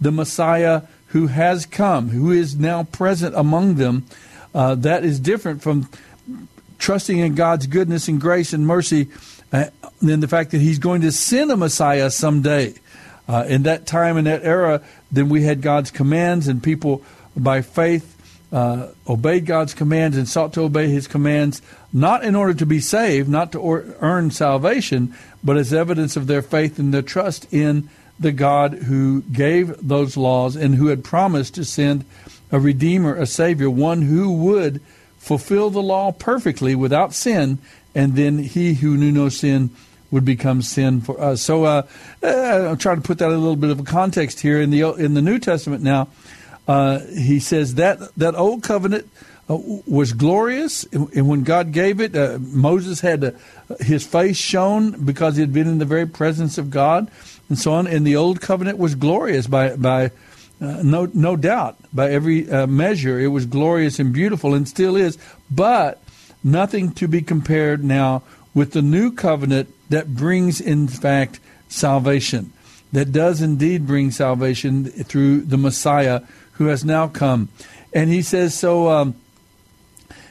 [0.00, 4.06] the Messiah who has come, who is now present among them,
[4.54, 5.88] uh, that is different from
[6.78, 9.08] trusting in God's goodness and grace and mercy
[9.52, 9.66] uh,
[10.02, 12.74] than the fact that He's going to send a Messiah someday.
[13.28, 17.02] Uh, in that time, in that era, then we had God's commands, and people
[17.36, 18.16] by faith
[18.52, 21.60] uh, obeyed God's commands and sought to obey His commands,
[21.92, 26.26] not in order to be saved, not to or- earn salvation, but as evidence of
[26.28, 31.04] their faith and their trust in the God who gave those laws and who had
[31.04, 32.04] promised to send
[32.50, 34.80] a Redeemer, a Savior, one who would
[35.18, 37.58] fulfill the law perfectly without sin,
[37.94, 39.70] and then he who knew no sin
[40.10, 41.42] would become sin for us.
[41.42, 41.82] So uh,
[42.22, 44.70] uh, I'm trying to put that in a little bit of a context here in
[44.70, 45.82] the in the New Testament.
[45.82, 46.08] Now
[46.68, 49.08] uh, he says that that old covenant
[49.48, 53.30] uh, was glorious, and when God gave it, uh, Moses had uh,
[53.80, 57.10] his face shown because he had been in the very presence of God,
[57.48, 57.86] and so on.
[57.86, 60.10] And the old covenant was glorious by by
[60.60, 64.96] uh, no, no doubt, by every uh, measure, it was glorious and beautiful and still
[64.96, 65.18] is,
[65.50, 66.02] but
[66.42, 68.22] nothing to be compared now
[68.54, 72.52] with the new covenant that brings, in fact, salvation.
[72.92, 77.50] That does indeed bring salvation through the Messiah who has now come.
[77.92, 79.14] And he says, so um,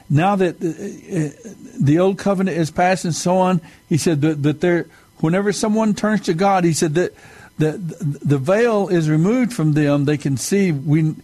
[0.09, 4.61] now that uh, the old covenant is passed and so on, he said that, that
[4.61, 4.87] there,
[5.25, 7.13] whenever someone turns to God, he said that
[7.57, 10.71] the the veil is removed from them, they can see.
[10.71, 11.15] We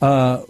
[0.00, 0.44] uh, uh,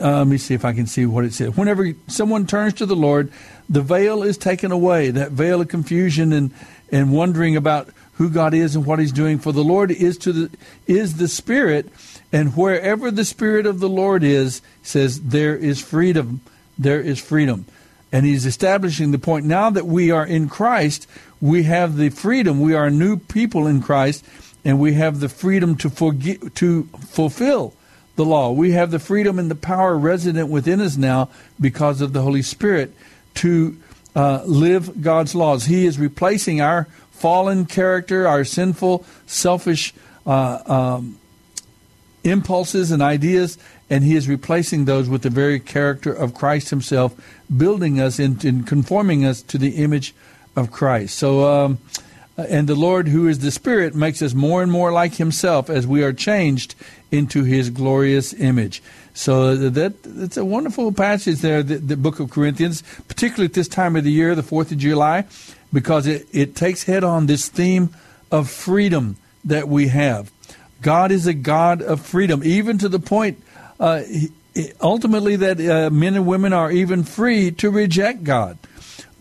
[0.00, 1.56] let me see if I can see what it says.
[1.56, 3.32] Whenever someone turns to the Lord,
[3.68, 5.10] the veil is taken away.
[5.10, 6.52] That veil of confusion and
[6.90, 9.38] and wondering about who God is and what He's doing.
[9.38, 10.50] For the Lord is to the
[10.86, 11.88] is the Spirit,
[12.32, 16.40] and wherever the Spirit of the Lord is, says there is freedom.
[16.78, 17.66] There is freedom.
[18.12, 21.06] And he's establishing the point now that we are in Christ,
[21.40, 22.60] we have the freedom.
[22.60, 24.24] We are new people in Christ,
[24.64, 27.74] and we have the freedom to forget, to fulfill
[28.16, 28.50] the law.
[28.50, 32.42] We have the freedom and the power resident within us now because of the Holy
[32.42, 32.92] Spirit
[33.34, 33.78] to
[34.14, 35.66] uh, live God's laws.
[35.66, 39.94] He is replacing our fallen character, our sinful, selfish
[40.26, 41.18] uh, um,
[42.24, 43.56] impulses and ideas,
[43.90, 47.14] and He is replacing those with the very character of Christ Himself,
[47.54, 50.14] building us and conforming us to the image
[50.56, 51.18] of Christ.
[51.18, 51.78] So, um,
[52.36, 55.86] and the Lord, who is the Spirit, makes us more and more like Himself as
[55.86, 56.74] we are changed
[57.10, 58.82] into His glorious image.
[59.12, 63.68] So that it's a wonderful passage there, the, the, book of Corinthians, particularly at this
[63.68, 65.24] time of the year, the Fourth of July,
[65.72, 67.90] because it, it takes head on this theme
[68.30, 70.30] of freedom that we have.
[70.80, 73.42] God is a God of freedom, even to the point,
[73.80, 74.02] uh,
[74.80, 78.58] ultimately, that uh, men and women are even free to reject God.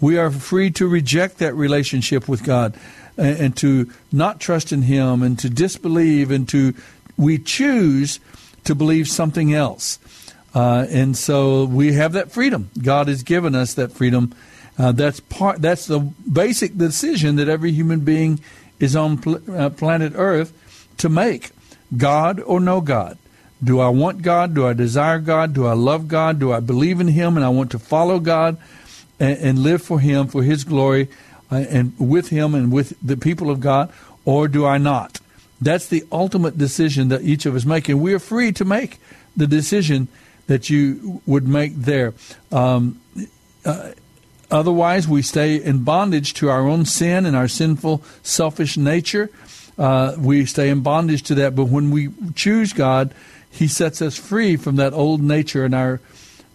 [0.01, 2.75] We are free to reject that relationship with God
[3.17, 6.73] and, and to not trust in Him and to disbelieve and to,
[7.17, 8.19] we choose
[8.65, 9.97] to believe something else.
[10.53, 12.69] Uh, and so we have that freedom.
[12.81, 14.33] God has given us that freedom.
[14.77, 15.61] Uh, that's part.
[15.61, 18.39] That's the basic decision that every human being
[18.79, 20.53] is on pl- uh, planet Earth
[20.97, 21.51] to make:
[21.95, 23.17] God or no God.
[23.63, 24.53] Do I want God?
[24.53, 25.53] Do I desire God?
[25.53, 26.39] Do I love God?
[26.39, 28.57] Do I believe in Him and I want to follow God?
[29.19, 31.09] and, and live for Him, for His glory,
[31.51, 33.91] uh, and with Him and with the people of God,
[34.25, 35.19] or do I not?
[35.61, 38.99] That's the ultimate decision that each of us make, and we are free to make
[39.35, 40.07] the decision
[40.47, 42.13] that you would make there.
[42.51, 43.01] Um,
[43.65, 43.91] uh,
[44.49, 49.29] otherwise, we stay in bondage to our own sin and our sinful, selfish nature.
[49.77, 51.55] Uh, we stay in bondage to that.
[51.55, 53.13] But when we choose God,
[53.51, 56.01] He sets us free from that old nature and our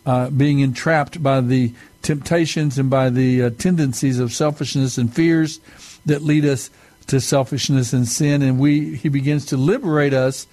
[0.06, 5.60] uh, being entrapped by the temptations and by the uh, tendencies of selfishness and fears
[6.06, 6.70] that lead us
[7.06, 8.42] to selfishness and sin.
[8.42, 10.46] And we He begins to liberate us.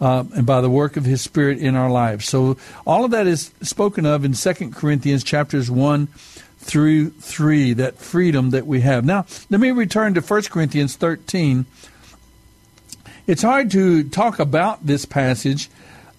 [0.00, 3.26] Uh, and by the work of his spirit in our lives so all of that
[3.26, 6.06] is spoken of in 2 corinthians chapters 1
[6.58, 11.66] through 3 that freedom that we have now let me return to 1 corinthians 13
[13.26, 15.68] it's hard to talk about this passage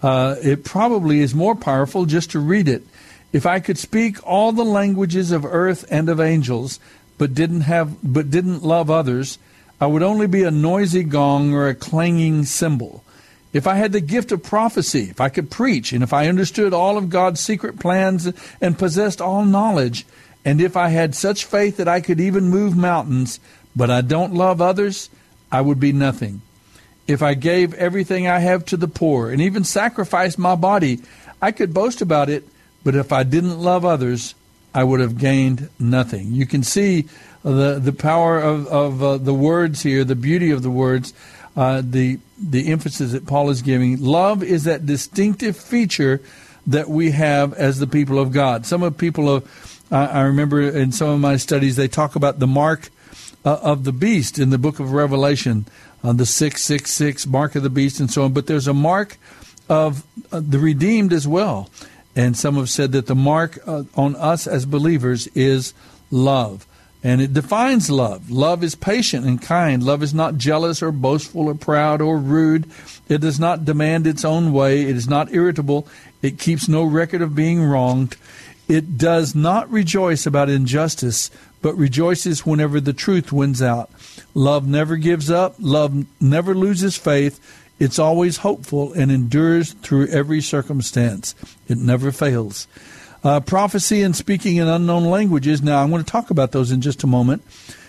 [0.01, 2.83] uh, it probably is more powerful just to read it
[3.31, 6.79] if I could speak all the languages of earth and of angels,
[7.17, 9.37] but didn't have but didn't love others,
[9.79, 13.03] I would only be a noisy gong or a clanging cymbal.
[13.51, 16.71] if I had the gift of prophecy, if I could preach, and if I understood
[16.71, 18.31] all of God's secret plans
[18.61, 20.05] and possessed all knowledge,
[20.45, 23.39] and if I had such faith that I could even move mountains,
[23.75, 25.09] but I don't love others,
[25.51, 26.41] I would be nothing.
[27.09, 30.99] If I gave everything I have to the poor and even sacrificed my body,
[31.41, 32.47] I could boast about it,
[32.83, 34.35] but if I didn't love others,
[34.75, 36.31] I would have gained nothing.
[36.31, 37.07] You can see
[37.43, 41.13] the the power of, of uh, the words here, the beauty of the words,
[41.55, 43.99] uh, the the emphasis that Paul is giving.
[43.99, 46.21] Love is that distinctive feature
[46.67, 48.65] that we have as the people of God.
[48.65, 52.37] Some of people of, uh, I remember in some of my studies, they talk about
[52.37, 52.89] the mark
[53.43, 55.65] uh, of the beast in the book of Revelation,
[56.03, 58.33] uh, the 666 mark of the beast and so on.
[58.33, 59.17] But there's a mark
[59.69, 61.69] of uh, the redeemed as well.
[62.15, 65.73] And some have said that the mark uh, on us as believers is
[66.11, 66.65] love.
[67.01, 68.29] And it defines love.
[68.29, 69.81] Love is patient and kind.
[69.81, 72.69] Love is not jealous or boastful or proud or rude.
[73.07, 74.81] It does not demand its own way.
[74.81, 75.87] It is not irritable.
[76.21, 78.17] It keeps no record of being wronged.
[78.67, 81.31] It does not rejoice about injustice,
[81.61, 83.89] but rejoices whenever the truth wins out.
[84.33, 85.55] Love never gives up.
[85.59, 87.39] Love never loses faith.
[87.79, 91.35] It's always hopeful and endures through every circumstance.
[91.67, 92.67] It never fails.
[93.23, 95.61] Uh, prophecy and speaking in unknown languages.
[95.61, 97.43] Now, I'm going to talk about those in just a moment.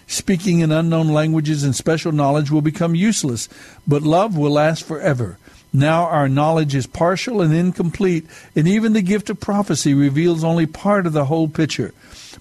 [0.07, 3.49] Speaking in unknown languages and special knowledge will become useless,
[3.87, 5.39] but love will last forever.
[5.73, 8.27] Now our knowledge is partial and incomplete,
[8.57, 11.95] and even the gift of prophecy reveals only part of the whole picture.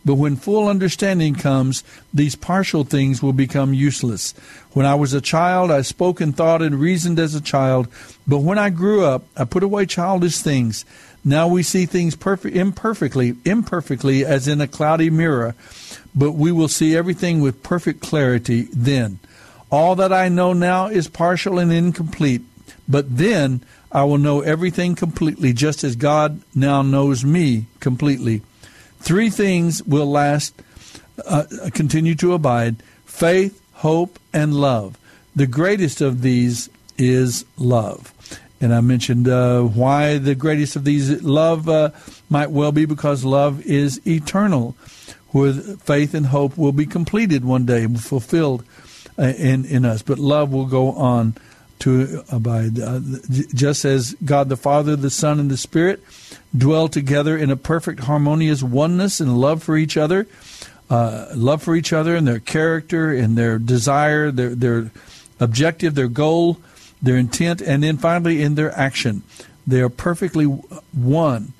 [0.05, 1.83] But when full understanding comes,
[2.13, 4.33] these partial things will become useless.
[4.73, 7.87] When I was a child, I spoke and thought and reasoned as a child,
[8.27, 10.85] but when I grew up, I put away childish things.
[11.25, 15.55] Now we see things perfect, imperfectly, imperfectly as in a cloudy mirror,
[16.15, 19.19] but we will see everything with perfect clarity then.
[19.71, 22.41] All that I know now is partial and incomplete,
[22.87, 23.61] but then
[23.91, 28.41] I will know everything completely, just as God now knows me completely.
[28.99, 30.53] Three things will last,
[31.25, 34.97] uh, continue to abide faith, hope, and love.
[35.35, 38.13] The greatest of these is love.
[38.61, 41.91] And I mentioned uh, why the greatest of these love uh,
[42.29, 44.75] might well be because love is eternal,
[45.29, 48.65] where faith and hope will be completed one day, fulfilled
[49.17, 50.01] uh, in in us.
[50.01, 51.35] But love will go on
[51.79, 52.99] to abide, uh,
[53.53, 56.03] just as God the Father, the Son, and the Spirit
[56.55, 60.27] dwell together in a perfect harmonious oneness and love for each other.
[60.89, 64.91] Uh, love for each other and their character and their desire, their their
[65.39, 66.57] objective, their goal
[67.01, 69.23] their intent, and then finally in their action.
[69.65, 71.53] They are perfectly one.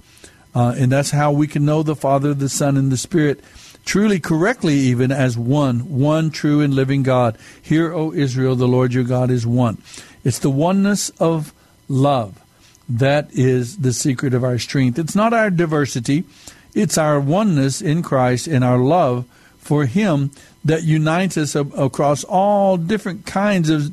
[0.53, 3.41] Uh, and that's how we can know the Father, the Son, and the Spirit
[3.89, 7.35] truly correctly, even as one, one true and living God.
[7.59, 9.81] Hear, O Israel, the Lord your God is one.
[10.23, 11.51] It's the oneness of
[11.87, 12.39] love.
[12.87, 14.99] That is the secret of our strength.
[14.99, 16.23] It's not our diversity,
[16.75, 19.25] it's our oneness in Christ and our love
[19.57, 20.29] for Him
[20.63, 23.91] that unites us across all different kinds of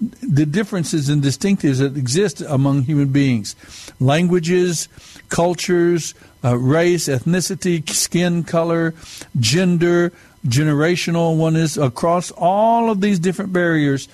[0.00, 3.54] the differences and distinctives that exist among human beings
[4.00, 4.88] languages,
[5.28, 6.14] cultures,
[6.44, 8.94] uh, race, ethnicity, skin color,
[9.38, 10.12] gender,
[10.46, 14.08] generational one is across all of these different barriers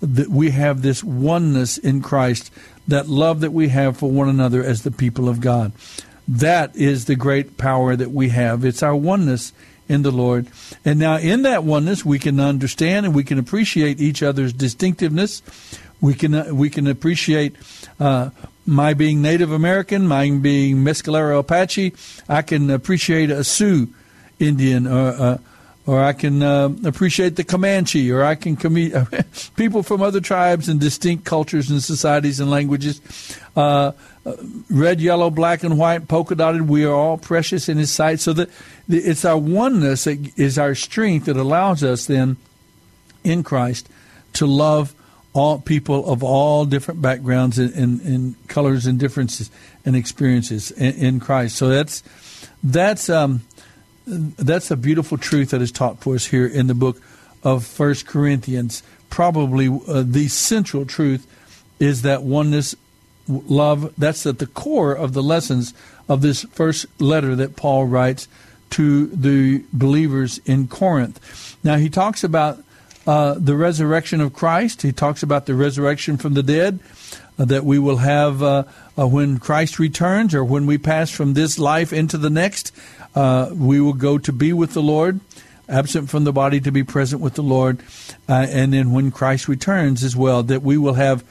[0.00, 2.50] that we have this oneness in Christ,
[2.88, 5.72] that love that we have for one another as the people of God.
[6.26, 8.64] That is the great power that we have.
[8.64, 9.52] It's our oneness
[9.88, 10.46] in the Lord.
[10.84, 15.42] And now, in that oneness, we can understand and we can appreciate each other's distinctiveness.
[16.00, 17.56] We can uh, we can appreciate
[17.98, 18.30] uh,
[18.68, 21.94] my being Native American, my being Mescalero Apache.
[22.28, 23.88] I can appreciate a Sioux
[24.38, 25.38] Indian, or uh,
[25.86, 28.74] or I can uh, appreciate the Comanche, or I can com-
[29.56, 33.00] people from other tribes and distinct cultures and societies and languages.
[33.56, 33.92] Uh,
[34.68, 36.68] red, yellow, black, and white, polka dotted.
[36.68, 38.20] We are all precious in His sight.
[38.20, 38.50] So that
[38.86, 42.36] it's our oneness that is our strength that allows us then
[43.24, 43.88] in Christ
[44.34, 44.94] to love
[45.38, 49.50] all people of all different backgrounds and, and, and colors and differences
[49.84, 51.56] and experiences in, in Christ.
[51.56, 52.02] So that's
[52.62, 53.42] that's um,
[54.06, 57.00] that's a beautiful truth that is taught for us here in the book
[57.42, 58.82] of First Corinthians.
[59.10, 61.26] Probably uh, the central truth
[61.78, 62.74] is that oneness
[63.28, 63.94] love.
[63.96, 65.74] That's at the core of the lessons
[66.08, 68.28] of this first letter that Paul writes
[68.70, 71.56] to the believers in Corinth.
[71.64, 72.62] Now, he talks about
[73.08, 76.78] uh, the resurrection of Christ, he talks about the resurrection from the dead.
[77.38, 78.64] Uh, that we will have uh,
[78.98, 82.72] uh when Christ returns, or when we pass from this life into the next,
[83.14, 85.20] uh, we will go to be with the Lord
[85.68, 87.80] absent from the body to be present with the Lord.
[88.28, 91.24] Uh, and then when Christ returns as well, that we will have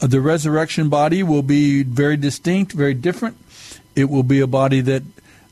[0.00, 3.36] the resurrection body will be very distinct, very different.
[3.94, 5.02] It will be a body that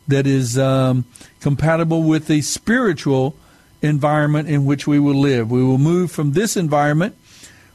[0.07, 1.05] that is um,
[1.41, 3.37] compatible with the spiritual
[3.83, 5.51] environment in which we will live.
[5.51, 7.17] We will move from this environment.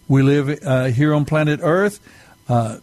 [0.08, 2.00] We live uh, here on planet Earth.
[2.48, 2.80] Uh,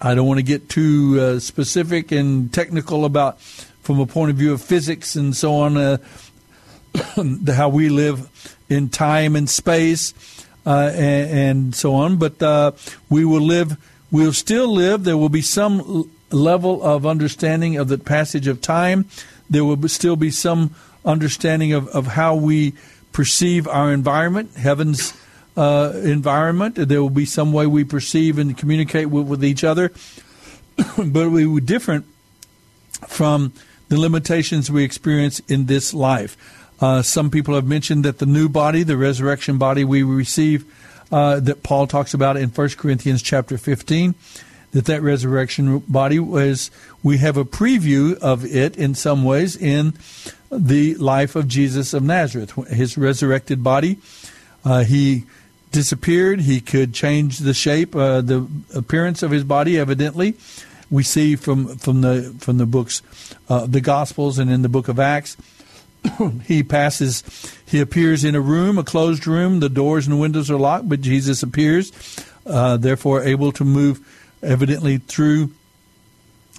[0.00, 4.36] I don't want to get too uh, specific and technical about from a point of
[4.36, 5.96] view of physics and so on, uh,
[7.52, 10.14] how we live in time and space
[10.66, 12.16] uh, and, and, so on.
[12.16, 12.72] But uh,
[13.08, 13.76] we will live.
[14.10, 15.04] We'll still live.
[15.04, 19.06] There will be some level of understanding of the passage of time.
[19.48, 20.74] There will still be some
[21.04, 22.74] understanding of, of how we
[23.12, 25.14] perceive our environment, heaven's
[25.56, 26.76] uh, environment.
[26.76, 29.92] There will be some way we perceive and communicate with, with each other,
[30.96, 32.06] but we were different
[33.08, 33.52] from
[33.88, 36.36] the limitations we experience in this life.
[36.80, 40.64] Uh, some people have mentioned that the new body, the resurrection body we receive,
[41.12, 44.14] uh, that Paul talks about in 1 Corinthians chapter 15,
[44.70, 46.70] that that resurrection body was,
[47.02, 49.94] we have a preview of it in some ways in
[50.50, 52.52] the life of Jesus of Nazareth.
[52.68, 53.98] His resurrected body,
[54.64, 55.24] uh, he
[55.70, 56.40] disappeared.
[56.40, 59.78] He could change the shape, uh, the appearance of his body.
[59.78, 60.34] Evidently,
[60.90, 63.02] we see from from the from the books,
[63.48, 65.36] uh, the Gospels, and in the book of Acts,
[66.44, 67.22] he passes.
[67.64, 69.60] He appears in a room, a closed room.
[69.60, 71.92] The doors and windows are locked, but Jesus appears,
[72.44, 74.00] uh, therefore able to move,
[74.42, 75.52] evidently through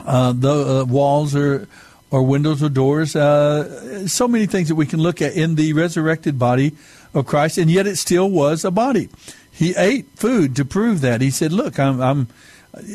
[0.06, 1.68] uh, the uh, walls or
[2.12, 3.16] or windows or doors.
[3.16, 6.76] Uh, so many things that we can look at in the resurrected body
[7.14, 9.10] of Christ, and yet it still was a body.
[9.52, 11.22] He ate food to prove that.
[11.22, 12.28] He said, "Look, I'm." I'm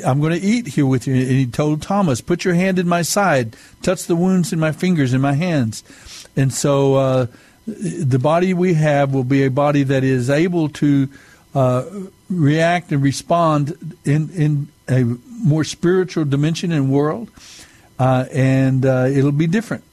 [0.07, 1.15] I'm going to eat here with you.
[1.15, 4.73] And he told Thomas, Put your hand in my side, touch the wounds in my
[4.73, 5.85] fingers and my hands.
[6.35, 7.27] And so uh,
[7.67, 11.09] the body we have will be a body that is able to
[11.55, 11.85] uh,
[12.31, 17.31] react and respond in, in a more spiritual dimension and world.
[17.99, 19.85] Uh, and uh, it'll be different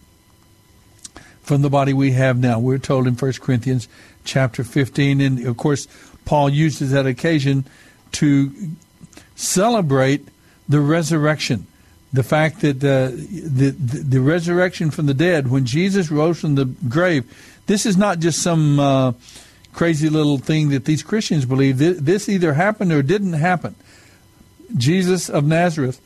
[1.41, 2.59] from the body we have now.
[2.59, 3.87] We're told in 1 Corinthians
[4.25, 5.21] chapter 15.
[5.21, 5.87] And of course,
[6.25, 7.65] Paul uses that occasion
[8.13, 8.51] to
[9.35, 10.27] celebrate
[10.67, 11.67] the resurrection.
[12.11, 16.65] The fact that uh, the, the, resurrection from the dead, when Jesus rose from the
[16.65, 17.25] grave,
[17.65, 19.13] this is not just some uh,
[19.73, 21.79] crazy little thing that these Christians believe.
[21.79, 23.75] This either happened or didn't happen.
[24.77, 25.99] Jesus of Nazareth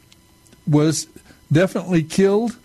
[0.66, 1.08] was
[1.52, 2.56] definitely killed.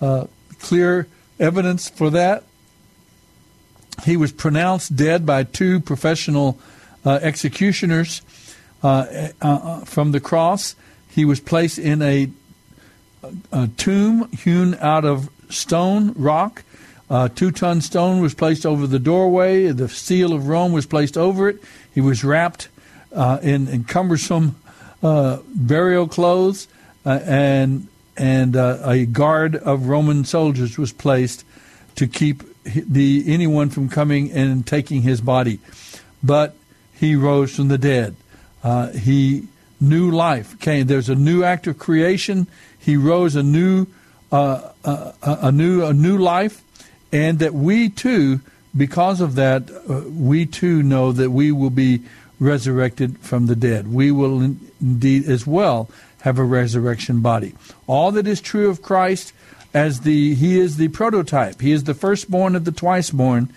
[0.00, 0.26] Uh,
[0.60, 1.06] clear
[1.38, 2.44] evidence for that.
[4.04, 6.58] He was pronounced dead by two professional
[7.04, 8.22] uh, executioners
[8.82, 10.74] uh, uh, uh, from the cross.
[11.08, 12.30] He was placed in a,
[13.52, 16.64] a tomb hewn out of stone, rock.
[17.08, 19.68] Uh, two ton stone was placed over the doorway.
[19.68, 21.62] The seal of Rome was placed over it.
[21.94, 22.68] He was wrapped
[23.12, 24.56] uh, in, in, cumbersome
[25.02, 26.66] uh, burial clothes,
[27.04, 31.44] and and a guard of Roman soldiers was placed
[31.96, 35.60] to keep the anyone from coming and taking his body.
[36.22, 36.54] But
[36.92, 38.16] he rose from the dead.
[38.62, 39.48] Uh, he
[39.80, 40.86] new life came.
[40.86, 42.46] There's a new act of creation.
[42.78, 43.86] He rose a new
[44.32, 46.62] uh, uh, a new a new life,
[47.12, 48.40] and that we too,
[48.76, 52.02] because of that, uh, we too know that we will be
[52.40, 53.92] resurrected from the dead.
[53.92, 55.88] We will indeed as well
[56.24, 57.54] have a resurrection body.
[57.86, 59.34] All that is true of Christ
[59.74, 61.60] as the he is the prototype.
[61.60, 63.52] He is the firstborn of the twice born.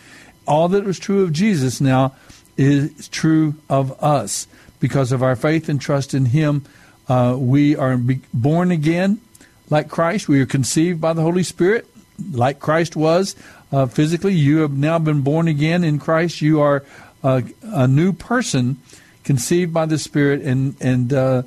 [0.45, 2.13] All that was true of Jesus now
[2.57, 4.47] is true of us
[4.81, 6.65] because of our faith and trust in him.
[7.07, 7.97] Uh, we are
[8.33, 9.21] born again
[9.69, 10.27] like Christ.
[10.27, 11.87] We are conceived by the Holy Spirit
[12.31, 13.37] like Christ was
[13.71, 14.33] uh, physically.
[14.33, 16.41] You have now been born again in Christ.
[16.41, 16.83] You are
[17.23, 18.81] uh, a new person
[19.23, 21.43] conceived by the Spirit, and and uh,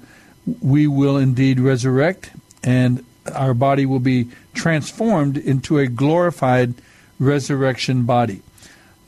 [0.61, 2.31] we will indeed resurrect
[2.63, 6.75] and our body will be transformed into a glorified
[7.19, 8.43] resurrection body.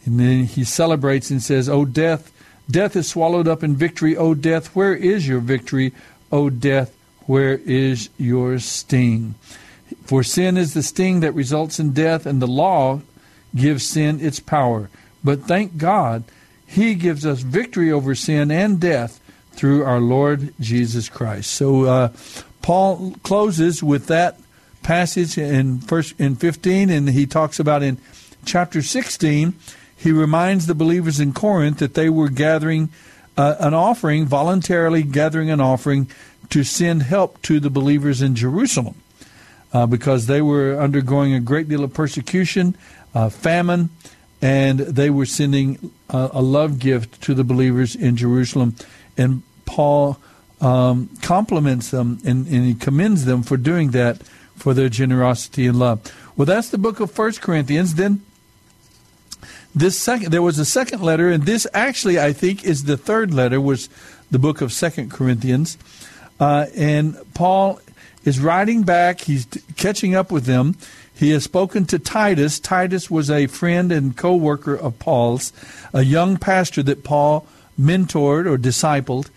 [0.04, 2.32] And then he celebrates and says, O death,
[2.70, 4.16] death is swallowed up in victory.
[4.16, 5.92] O death, where is your victory?
[6.30, 6.94] O death,
[7.26, 9.34] where is your sting?
[10.04, 13.02] For sin is the sting that results in death, and the law
[13.54, 14.90] gives sin its power.
[15.22, 16.24] But thank God,
[16.66, 19.20] He gives us victory over sin and death
[19.52, 21.50] through our Lord Jesus Christ.
[21.50, 22.12] So, uh,
[22.62, 24.38] Paul closes with that
[24.82, 27.98] passage in first in 15 and he talks about in
[28.44, 29.54] chapter 16
[29.96, 32.88] he reminds the believers in Corinth that they were gathering
[33.36, 36.08] uh, an offering voluntarily gathering an offering
[36.50, 38.96] to send help to the believers in Jerusalem
[39.72, 42.76] uh, because they were undergoing a great deal of persecution
[43.14, 43.90] uh, famine
[44.40, 48.74] and they were sending a love gift to the believers in Jerusalem
[49.16, 50.18] and Paul
[50.60, 54.22] um, compliments them and, and he commends them for doing that
[54.56, 56.00] for their generosity and love.
[56.36, 57.94] Well, that's the book of First Corinthians.
[57.94, 58.22] Then
[59.74, 63.32] this second, there was a second letter, and this actually, I think, is the third
[63.32, 63.60] letter.
[63.60, 63.88] Was
[64.30, 65.78] the book of Second Corinthians,
[66.38, 67.80] uh, and Paul
[68.24, 69.22] is writing back.
[69.22, 70.76] He's t- catching up with them.
[71.14, 72.60] He has spoken to Titus.
[72.60, 75.52] Titus was a friend and co-worker of Paul's,
[75.92, 77.46] a young pastor that Paul
[77.78, 79.30] mentored or discipled,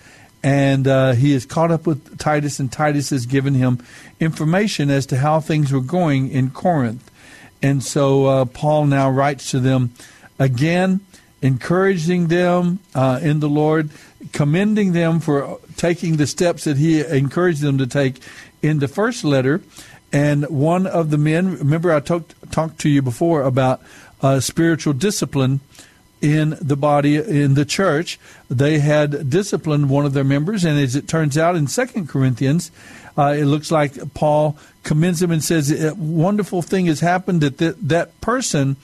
[0.44, 3.84] and uh, he has caught up with Titus, and Titus has given him
[4.20, 7.10] information as to how things were going in Corinth.
[7.62, 9.94] And so uh, Paul now writes to them
[10.38, 11.00] again,
[11.42, 13.90] encouraging them uh, in the Lord,
[14.34, 18.22] commending them for taking the steps that he encouraged them to take
[18.62, 19.62] in the first letter.
[20.12, 23.82] And one of the men, remember I talked talked to you before about
[24.22, 25.60] uh, spiritual discipline
[26.34, 28.20] in the body in the church.
[28.50, 32.72] They had disciplined one of their members, and as it turns out in Second Corinthians,
[33.18, 37.58] uh, it looks like Paul commends him and says, "A wonderful thing has happened that
[37.60, 38.78] that, that person."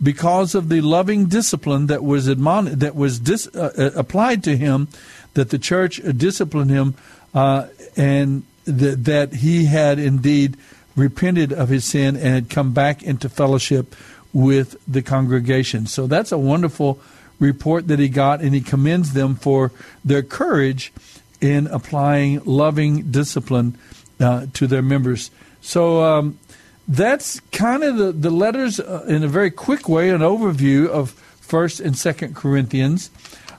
[0.00, 4.56] Because of the loving discipline that was admon- that was dis- uh, uh applied to
[4.56, 4.86] him,
[5.34, 6.94] that the church disciplined him,
[7.34, 10.56] uh, and th- that he had indeed
[10.94, 13.94] repented of his sin and had come back into fellowship
[14.32, 15.86] with the congregation.
[15.86, 17.00] So that's a wonderful
[17.38, 19.72] report that he got, and he commends them for
[20.04, 20.92] their courage
[21.40, 23.78] in applying loving discipline
[24.20, 25.30] uh, to their members.
[25.60, 26.38] So um,
[26.86, 31.10] that's kind of the, the letters uh, in a very quick way, an overview of
[31.10, 33.10] First and Second Corinthians.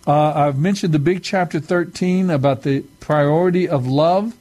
[0.06, 4.36] Uh, I've mentioned the big chapter 13 about the priority of love.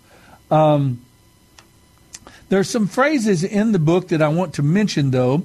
[0.50, 1.04] Um,
[2.48, 5.44] there are some phrases in the book that I want to mention, though,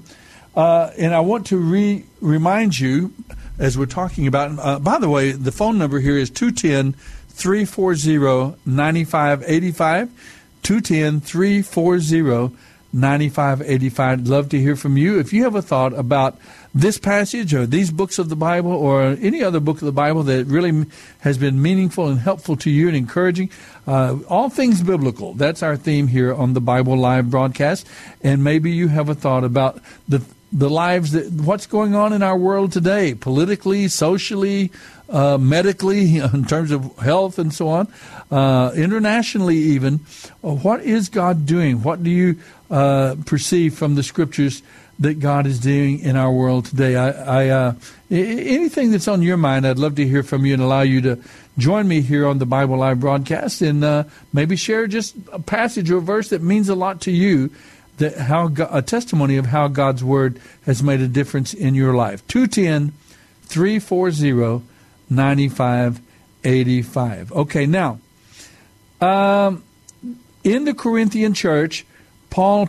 [0.55, 3.13] uh, and I want to re- remind you
[3.59, 4.57] as we're talking about.
[4.59, 6.93] Uh, by the way, the phone number here is 210
[7.29, 10.09] 340 9585.
[10.63, 12.55] 210 340
[12.93, 14.27] 9585.
[14.27, 15.19] Love to hear from you.
[15.19, 16.37] If you have a thought about
[16.75, 20.23] this passage or these books of the Bible or any other book of the Bible
[20.23, 20.85] that really
[21.19, 23.49] has been meaningful and helpful to you and encouraging,
[23.87, 25.33] uh, all things biblical.
[25.33, 27.87] That's our theme here on the Bible Live broadcast.
[28.21, 30.23] And maybe you have a thought about the
[30.53, 34.71] the lives that what's going on in our world today, politically, socially,
[35.09, 37.91] uh, medically, in terms of health and so on,
[38.31, 39.97] uh, internationally even.
[40.41, 41.81] What is God doing?
[41.83, 42.39] What do you
[42.69, 44.61] uh, perceive from the scriptures
[44.99, 46.95] that God is doing in our world today.
[46.95, 47.09] I,
[47.45, 47.73] I uh,
[48.11, 51.19] anything that's on your mind, I'd love to hear from you and allow you to
[51.57, 55.89] join me here on the Bible Live broadcast and uh, maybe share just a passage
[55.91, 57.51] or a verse that means a lot to you.
[57.97, 62.25] That how a testimony of how God's word has made a difference in your life.
[62.27, 62.93] 210
[63.43, 64.63] 340
[65.09, 67.31] 9585.
[67.31, 67.99] Okay, now,
[68.99, 69.63] um,
[70.43, 71.85] in the Corinthian church,
[72.29, 72.67] Paul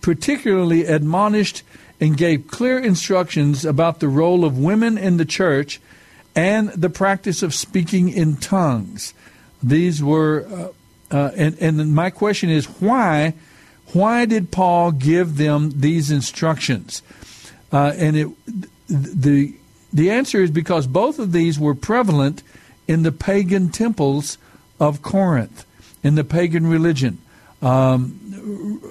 [0.00, 1.62] particularly admonished
[2.00, 5.80] and gave clear instructions about the role of women in the church
[6.34, 9.14] and the practice of speaking in tongues.
[9.62, 10.72] These were,
[11.10, 13.32] uh, uh, and, and my question is why?
[13.92, 17.02] Why did Paul give them these instructions?
[17.72, 18.28] Uh, and it,
[18.88, 19.54] the
[19.92, 22.42] the answer is because both of these were prevalent
[22.86, 24.38] in the pagan temples
[24.78, 25.64] of Corinth,
[26.02, 27.18] in the pagan religion.
[27.62, 28.20] Um,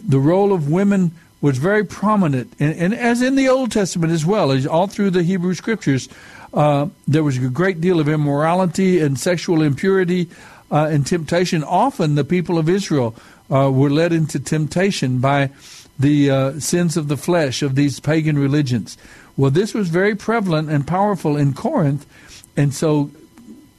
[0.04, 4.26] the role of women was very prominent, and, and, as in the Old Testament as
[4.26, 6.10] well, as all through the Hebrew Scriptures,
[6.54, 10.28] uh, there was a great deal of immorality and sexual impurity
[10.72, 11.64] uh, and temptation.
[11.64, 13.16] Often, the people of Israel
[13.52, 15.50] uh, were led into temptation by
[15.98, 18.98] the uh, sins of the flesh of these pagan religions.
[19.38, 22.06] Well, this was very prevalent and powerful in Corinth,
[22.56, 23.12] and so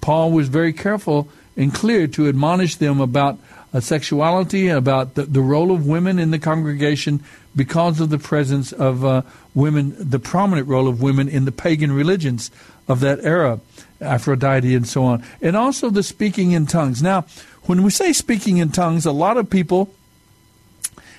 [0.01, 3.39] Paul was very careful and clear to admonish them about
[3.73, 7.23] uh, sexuality, about the, the role of women in the congregation
[7.55, 9.23] because of the presence of uh,
[9.55, 12.51] women, the prominent role of women in the pagan religions
[12.89, 13.59] of that era,
[14.01, 17.03] Aphrodite and so on, and also the speaking in tongues.
[17.03, 17.25] Now,
[17.67, 19.91] when we say speaking in tongues, a lot of people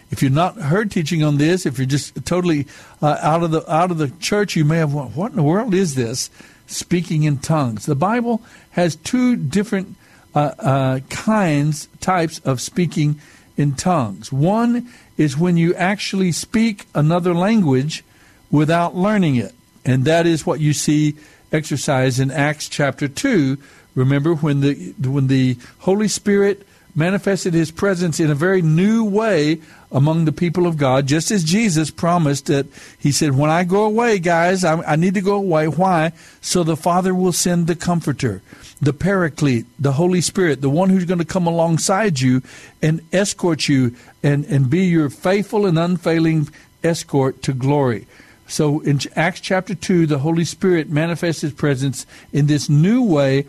[0.10, 2.68] if you've not heard teaching on this, if you're just totally
[3.02, 5.74] uh, out of the out of the church, you may have what in the world
[5.74, 6.30] is this?
[6.66, 7.86] Speaking in tongues.
[7.86, 8.42] The Bible
[8.72, 9.96] has two different
[10.34, 13.20] uh, uh, kinds, types of speaking
[13.58, 14.32] in tongues.
[14.32, 14.88] One
[15.18, 18.04] is when you actually speak another language
[18.52, 19.54] without learning it.
[19.84, 21.16] And that is what you see
[21.52, 23.58] exercised in Acts chapter 2.
[23.98, 29.60] Remember when the when the Holy Spirit manifested his presence in a very new way
[29.92, 32.68] among the people of God, just as Jesus promised that
[33.00, 35.68] he said, When I go away, guys, I, I need to go away.
[35.68, 36.12] Why?
[36.42, 38.44] So the Father will send the Comforter,
[38.80, 42.44] the Paraclete, the Holy Spirit, the one who's going to come alongside you
[42.84, 46.50] and escort you and, and be your faithful and unfailing
[46.84, 48.06] escort to glory.
[48.48, 53.46] So in Acts chapter 2, the Holy Spirit manifests his presence in this new way,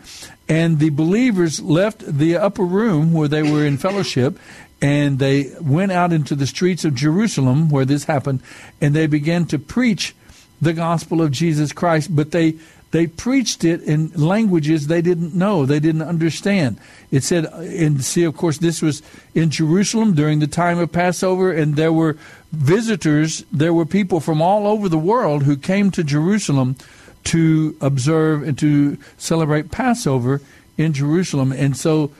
[0.49, 4.37] and the believers left the upper room where they were in fellowship,
[4.81, 8.41] and they went out into the streets of Jerusalem where this happened,
[8.81, 10.15] and they began to preach
[10.59, 12.55] the gospel of Jesus Christ, but they
[12.91, 16.79] they preached it in languages they didn't know, they didn't understand.
[17.11, 19.03] It said, and see, of course, this was
[19.35, 22.17] in Jerusalem during the time of Passover, and there were
[22.51, 26.77] visitors, there were people from all over the world who came to Jerusalem
[27.25, 30.41] to observe and to celebrate Passover
[30.77, 31.51] in Jerusalem.
[31.51, 32.11] And so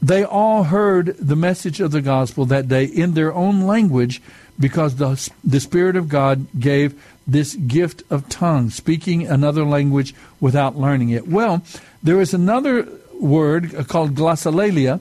[0.00, 4.22] they all heard the message of the gospel that day in their own language
[4.58, 10.76] because the, the Spirit of God gave this gift of tongues, speaking another language without
[10.76, 11.28] learning it.
[11.28, 11.62] Well,
[12.02, 12.88] there is another
[13.20, 15.00] word called glossolalia,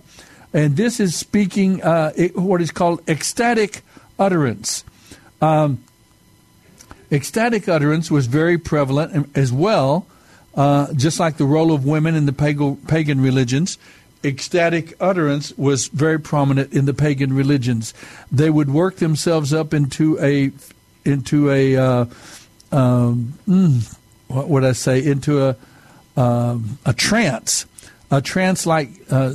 [0.54, 3.82] and this is speaking uh, what is called ecstatic
[4.20, 4.84] utterance.
[5.42, 5.84] Um,
[7.12, 10.06] ecstatic utterance was very prevalent as well,
[10.56, 13.78] uh, just like the role of women in the pagan, religions.
[14.24, 17.94] Ecstatic utterance was very prominent in the pagan religions.
[18.32, 20.52] They would work themselves up into a
[21.06, 22.06] into a uh,
[22.72, 23.98] um, mm,
[24.28, 25.56] what would I say into a
[26.18, 27.68] um, a trance,
[28.10, 29.34] a trance like uh,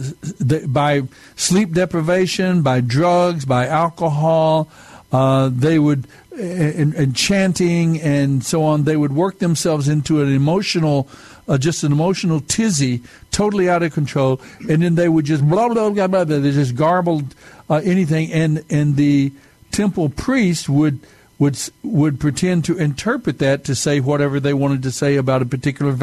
[0.66, 1.02] by
[1.36, 4.68] sleep deprivation, by drugs, by alcohol.
[5.12, 6.06] Uh, they would
[6.38, 8.84] and, and, chanting and so on.
[8.84, 11.08] They would work themselves into an emotional,
[11.48, 15.68] uh, just an emotional tizzy, totally out of control, and then they would just blah
[15.68, 16.24] blah blah blah.
[16.24, 17.34] blah they just garbled
[17.68, 19.32] uh, anything, and and the
[19.70, 21.00] temple priest would
[21.38, 25.46] would would pretend to interpret that to say whatever they wanted to say about a
[25.46, 25.96] particular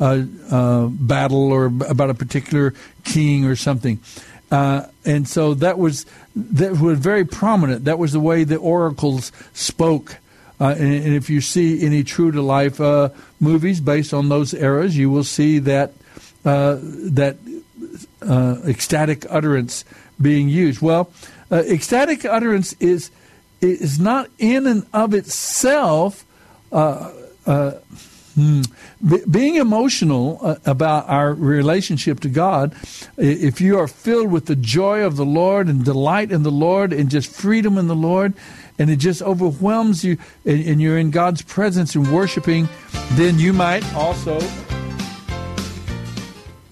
[0.00, 4.00] uh, uh, battle or about a particular king or something.
[4.52, 6.04] Uh, and so that was
[6.36, 7.86] that was very prominent.
[7.86, 10.18] That was the way the oracles spoke.
[10.60, 13.08] Uh, and, and, if you see any true to life uh,
[13.40, 15.92] movies based on those eras, you will see that
[16.44, 17.38] uh, that
[18.22, 19.86] ecstatic utterance
[20.20, 20.82] being used.
[20.82, 21.10] Well,
[21.50, 23.10] ecstatic utterance is
[23.62, 26.26] is not in and of itself
[28.34, 28.62] hmm,
[29.30, 32.74] being emotional uh, about our relationship to God.
[33.16, 36.92] If you are filled with the joy of the Lord and delight in the Lord
[36.92, 38.34] and just freedom in the Lord,
[38.78, 42.68] and it just overwhelms you, and, and you're in God's presence and worshiping,
[43.12, 44.40] then you might also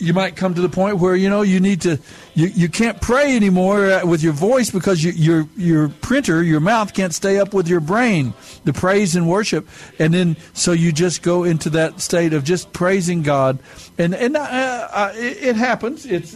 [0.01, 1.99] you might come to the point where you know you need to
[2.35, 6.61] you, you can't pray anymore uh, with your voice because you, your your printer your
[6.61, 9.67] mouth can't stay up with your brain the praise and worship.
[9.99, 13.59] And then so you just go into that state of just praising God.
[13.99, 16.07] And and uh, uh, it, it, happens.
[16.07, 16.35] It's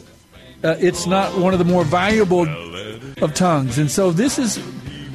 [0.63, 2.47] uh, it's not one of the more valuable
[3.23, 3.79] of tongues.
[3.79, 4.63] And so this is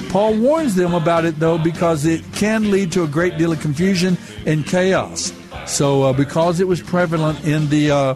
[0.09, 3.59] Paul warns them about it though because it can lead to a great deal of
[3.59, 5.34] confusion and chaos.
[5.65, 8.15] So uh, because it was prevalent in the uh,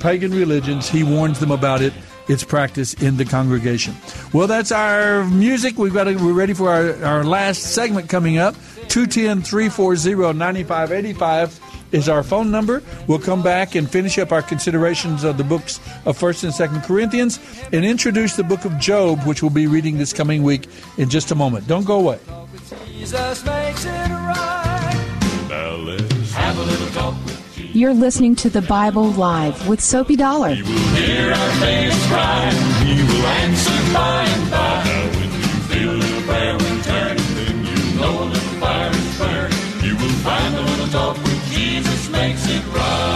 [0.00, 0.88] pagan religions.
[0.88, 1.92] He warns them about it.
[2.28, 3.94] Its practice in the congregation.
[4.32, 5.78] Well, that's our music.
[5.78, 8.56] We've got to, we're ready for our, our last segment coming up.
[8.88, 11.60] 210 340 9585
[11.92, 12.82] is our phone number.
[13.06, 16.84] We'll come back and finish up our considerations of the books of 1st and 2nd
[16.84, 17.38] Corinthians
[17.72, 20.68] and introduce the book of Job, which we'll be reading this coming week
[20.98, 21.66] in just a moment.
[21.66, 22.18] Don't go away.
[27.76, 30.48] You're listening to the Bible Live with Soapy Dollar.
[30.48, 32.50] Will hear our faintest cry.
[32.84, 34.84] He will answer by and by.
[34.84, 39.84] Now when you feel little prayer then you know a little fire is burning.
[39.84, 43.15] You will find a little talk with Jesus makes it right.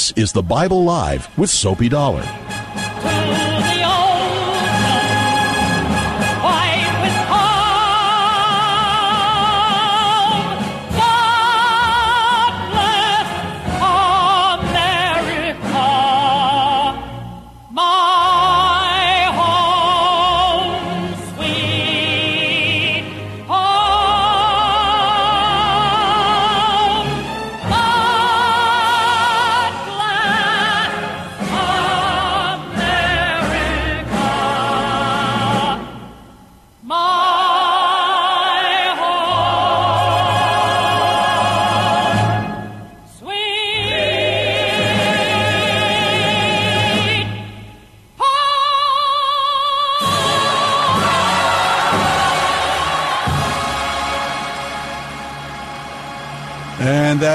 [0.00, 2.39] This is the Bible Live with Soapy Dollar.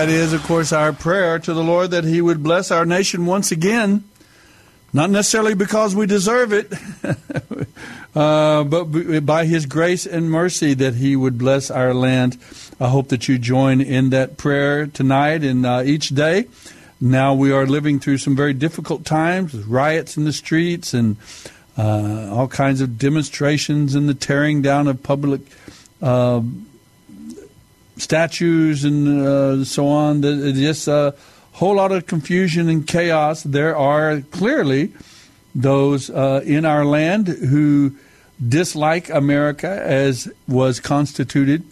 [0.05, 3.25] That is, of course, our prayer to the Lord that He would bless our nation
[3.25, 4.03] once again.
[4.93, 6.71] Not necessarily because we deserve it,
[8.15, 12.37] uh, but by His grace and mercy that He would bless our land.
[12.79, 16.45] I hope that you join in that prayer tonight and uh, each day.
[17.01, 21.17] Now we are living through some very difficult times, riots in the streets and
[21.79, 25.41] uh, all kinds of demonstrations and the tearing down of public
[25.99, 26.41] uh,
[28.05, 30.21] statues and uh, so on.
[30.21, 31.15] Just a
[31.53, 33.43] whole lot of confusion and chaos.
[33.43, 34.93] There are clearly
[35.55, 37.95] those uh, in our land who
[38.37, 41.63] dislike America as was constituted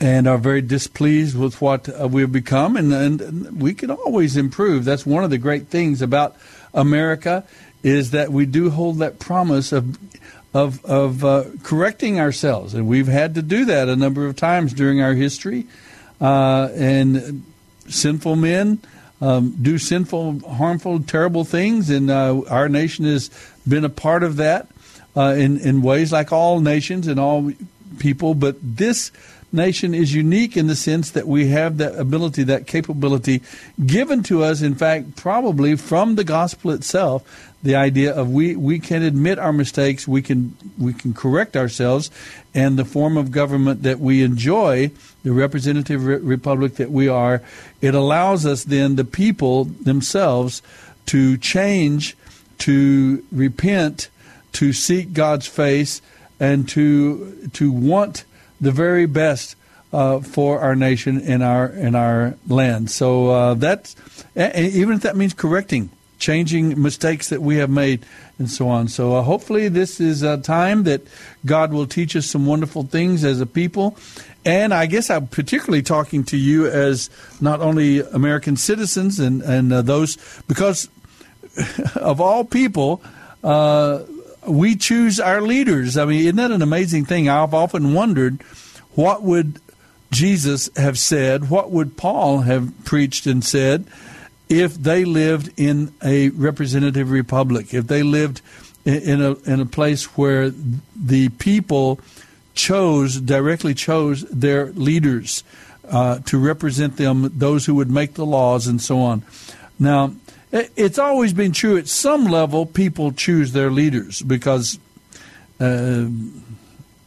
[0.00, 2.76] and are very displeased with what uh, we've become.
[2.76, 4.84] And, and we can always improve.
[4.84, 6.36] That's one of the great things about
[6.74, 7.44] America
[7.82, 9.96] is that we do hold that promise of
[10.56, 14.72] of of uh, correcting ourselves, and we've had to do that a number of times
[14.72, 15.66] during our history.
[16.18, 17.44] Uh, and
[17.88, 18.78] sinful men
[19.20, 23.30] um, do sinful, harmful, terrible things, and uh, our nation has
[23.68, 24.68] been a part of that
[25.14, 27.52] uh, in in ways like all nations and all
[27.98, 28.34] people.
[28.34, 29.12] But this
[29.52, 33.42] nation is unique in the sense that we have that ability, that capability
[33.84, 38.78] given to us, in fact, probably from the gospel itself, the idea of we, we
[38.78, 42.10] can admit our mistakes, we can we can correct ourselves,
[42.54, 44.90] and the form of government that we enjoy,
[45.24, 47.42] the representative re- republic that we are,
[47.80, 50.62] it allows us then the people themselves
[51.06, 52.16] to change,
[52.58, 54.08] to repent,
[54.52, 56.02] to seek God's face,
[56.38, 58.24] and to to want
[58.60, 59.56] the very best
[59.92, 62.90] uh, for our nation and our and our land.
[62.90, 63.96] So uh, that's
[64.36, 68.04] even if that means correcting changing mistakes that we have made,
[68.38, 68.88] and so on.
[68.88, 71.02] So uh, hopefully, this is a time that
[71.44, 73.96] God will teach us some wonderful things as a people.
[74.44, 79.72] And I guess I'm particularly talking to you as not only American citizens and, and
[79.72, 80.88] uh, those, because
[81.96, 83.02] of all people,
[83.42, 84.00] uh,
[84.46, 85.96] we choose our leaders.
[85.96, 87.28] I mean, isn't that an amazing thing?
[87.28, 88.42] I've often wondered
[88.94, 89.60] what would
[90.10, 93.84] Jesus have said, what would Paul have preached and said
[94.48, 98.40] if they lived in a representative republic, if they lived
[98.84, 100.50] in a in a place where
[100.94, 101.98] the people
[102.54, 105.42] chose directly chose their leaders
[105.88, 109.22] uh, to represent them, those who would make the laws and so on.
[109.78, 110.14] Now,
[110.52, 112.66] it's always been true at some level.
[112.66, 114.78] People choose their leaders because.
[115.58, 116.06] Uh,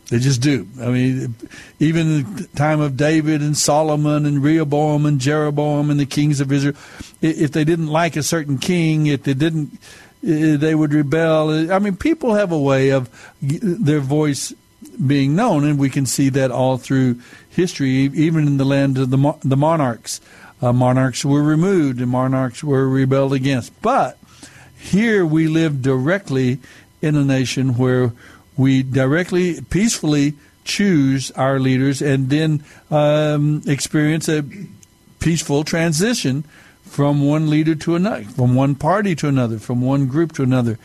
[0.09, 0.67] they just do.
[0.81, 1.35] I mean,
[1.79, 6.51] even the time of David and Solomon and Rehoboam and Jeroboam and the kings of
[6.51, 6.73] Israel,
[7.21, 9.79] if they didn't like a certain king, if they didn't,
[10.23, 11.71] they would rebel.
[11.71, 13.07] I mean, people have a way of
[13.41, 14.51] their voice
[15.05, 17.19] being known, and we can see that all through
[17.49, 20.21] history, even in the land of the, the monarchs.
[20.62, 23.80] Uh, monarchs were removed and monarchs were rebelled against.
[23.82, 24.18] But
[24.78, 26.60] here we live directly
[27.01, 28.12] in a nation where
[28.57, 30.34] we directly, peacefully
[30.66, 34.43] choose our leaders and then um, experience a
[35.20, 36.43] peaceful transition
[36.84, 40.78] from one leader to another, from one party to another, from one group to another,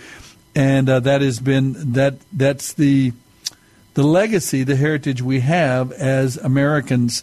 [0.54, 3.12] and uh, that has been that that's the
[3.94, 7.22] the legacy, the heritage we have as Americans,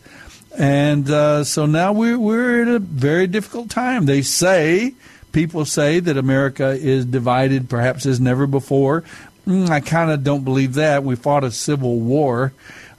[0.57, 4.05] and uh, so now we're we're in a very difficult time.
[4.05, 4.93] They say
[5.31, 9.03] people say that America is divided perhaps as never before.
[9.47, 11.03] Mm, I kind of don't believe that.
[11.03, 12.53] We fought a civil war.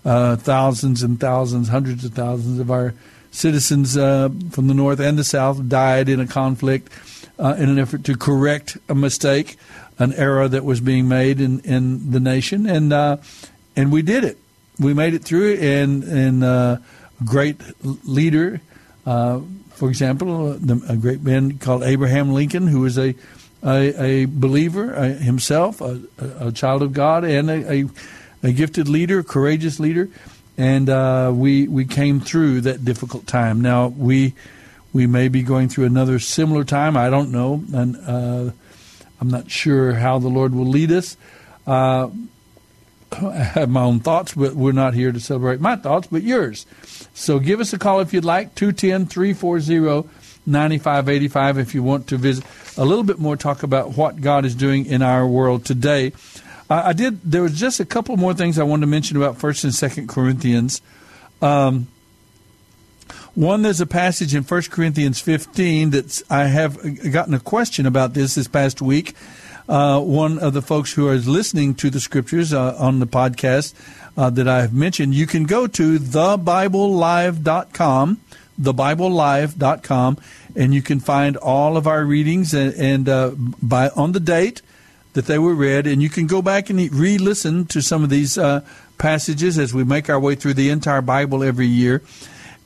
[0.05, 2.93] Uh, thousands and thousands, hundreds of thousands of our
[3.31, 6.93] citizens uh, from the North and the South died in a conflict
[7.39, 9.57] uh, in an effort to correct a mistake,
[9.99, 12.67] an error that was being made in, in the nation.
[12.67, 13.17] And, uh,
[13.75, 14.39] and we did it.
[14.79, 16.77] We made it through it, and, and uh,
[17.25, 17.61] great
[18.05, 18.61] leader
[19.05, 23.15] Uh, for example, the, a great man called Abraham Lincoln, who was a
[23.65, 27.89] a, a believer uh, himself, a, a, child of God, and a,
[28.43, 30.09] a, gifted leader, a courageous leader,
[30.59, 33.61] and uh, we we came through that difficult time.
[33.61, 34.35] Now we
[34.93, 36.97] we may be going through another similar time.
[36.97, 38.53] I don't know, and uh,
[39.21, 41.17] I'm not sure how the Lord will lead us.
[43.13, 46.67] I have my own thoughts, but we're not here to celebrate my thoughts, but yours.
[47.15, 50.09] So give us a call if you'd like, 210 340
[50.45, 52.45] 9585 if you want to visit
[52.77, 56.13] a little bit more, talk about what God is doing in our world today.
[56.69, 59.39] Uh, I did, there was just a couple more things I wanted to mention about
[59.39, 60.81] 1st and 2nd Corinthians.
[61.41, 61.87] Um,
[63.35, 68.15] one, there's a passage in 1 Corinthians 15 that I have gotten a question about
[68.15, 69.15] this this past week
[69.69, 73.75] uh, one of the folks who is listening to the scriptures uh, on the podcast
[74.17, 78.21] uh, that I've mentioned, you can go to thebiblelive.com,
[78.61, 80.19] thebiblelive.com,
[80.55, 83.31] and you can find all of our readings and, and uh,
[83.63, 84.63] by on the date
[85.15, 88.39] that they were read, and you can go back and re-listen to some of these
[88.39, 88.63] uh,
[88.99, 92.03] passages as we make our way through the entire Bible every year.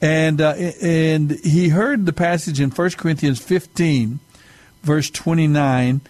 [0.00, 4.20] And uh, and he heard the passage in 1 Corinthians 15,
[4.82, 6.02] verse 29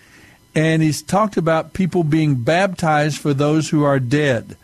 [0.57, 4.57] and he's talked about people being baptized for those who are dead.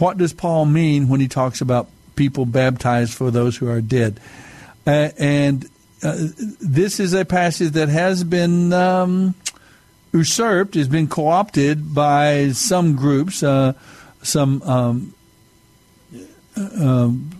[0.00, 4.18] What does Paul mean when he talks about people baptized for those who are dead?
[4.84, 5.64] Uh, and
[6.02, 6.16] uh,
[6.60, 9.36] this is a passage that has been um,
[10.12, 13.74] usurped, has been co opted by some groups, uh,
[14.22, 15.14] some um,
[16.56, 17.30] um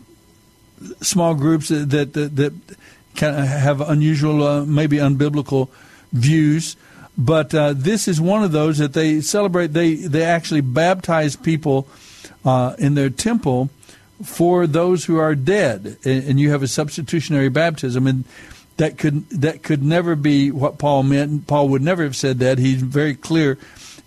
[1.01, 2.53] small groups that, that, that
[3.16, 5.68] can have unusual, uh, maybe unbiblical
[6.12, 6.76] views.
[7.17, 9.69] But uh, this is one of those that they celebrate.
[9.69, 11.87] They they actually baptize people
[12.45, 13.71] uh, in their temple
[14.23, 18.25] for those who are dead, and, and, you have a substitutionary baptism, and
[18.77, 21.47] that could that could never be what Paul meant.
[21.47, 22.59] Paul would never have said that.
[22.59, 23.59] He's very clear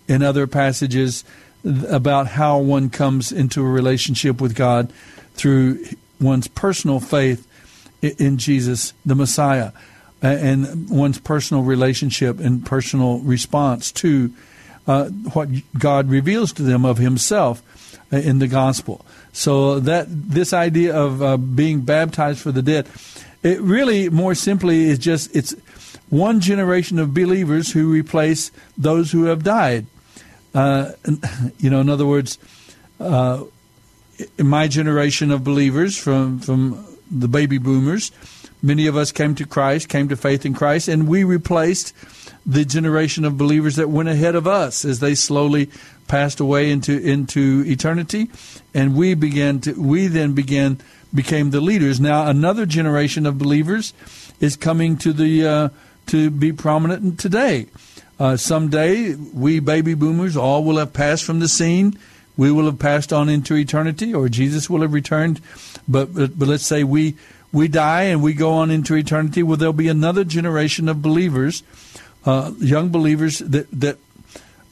[0.06, 1.24] in other passages
[1.64, 4.92] about how one comes into a relationship with God
[5.34, 5.84] through
[6.20, 7.46] one's personal faith
[8.02, 9.72] in Jesus, the Messiah
[10.22, 14.32] and one's personal relationship and personal response to
[14.86, 15.48] uh, what
[15.78, 17.62] God reveals to them of Himself
[18.12, 19.04] uh, in the gospel.
[19.32, 22.88] So that this idea of uh, being baptized for the dead,
[23.42, 25.54] it really more simply is just it's
[26.08, 29.86] one generation of believers who replace those who have died.
[30.54, 30.92] Uh,
[31.58, 32.38] you know, in other words,
[32.98, 33.44] uh,
[34.38, 38.10] in my generation of believers from from the baby boomers
[38.60, 41.94] Many of us came to Christ, came to faith in Christ, and we replaced
[42.44, 45.70] the generation of believers that went ahead of us as they slowly
[46.08, 48.30] passed away into into eternity,
[48.74, 50.80] and we began to we then began
[51.14, 52.00] became the leaders.
[52.00, 53.92] Now another generation of believers
[54.40, 55.68] is coming to the uh,
[56.06, 57.66] to be prominent today.
[58.18, 61.96] Uh, someday we baby boomers all will have passed from the scene.
[62.36, 65.40] We will have passed on into eternity, or Jesus will have returned.
[65.86, 67.16] But but, but let's say we
[67.52, 71.62] we die and we go on into eternity, well, there'll be another generation of believers,
[72.24, 73.98] uh, young believers that that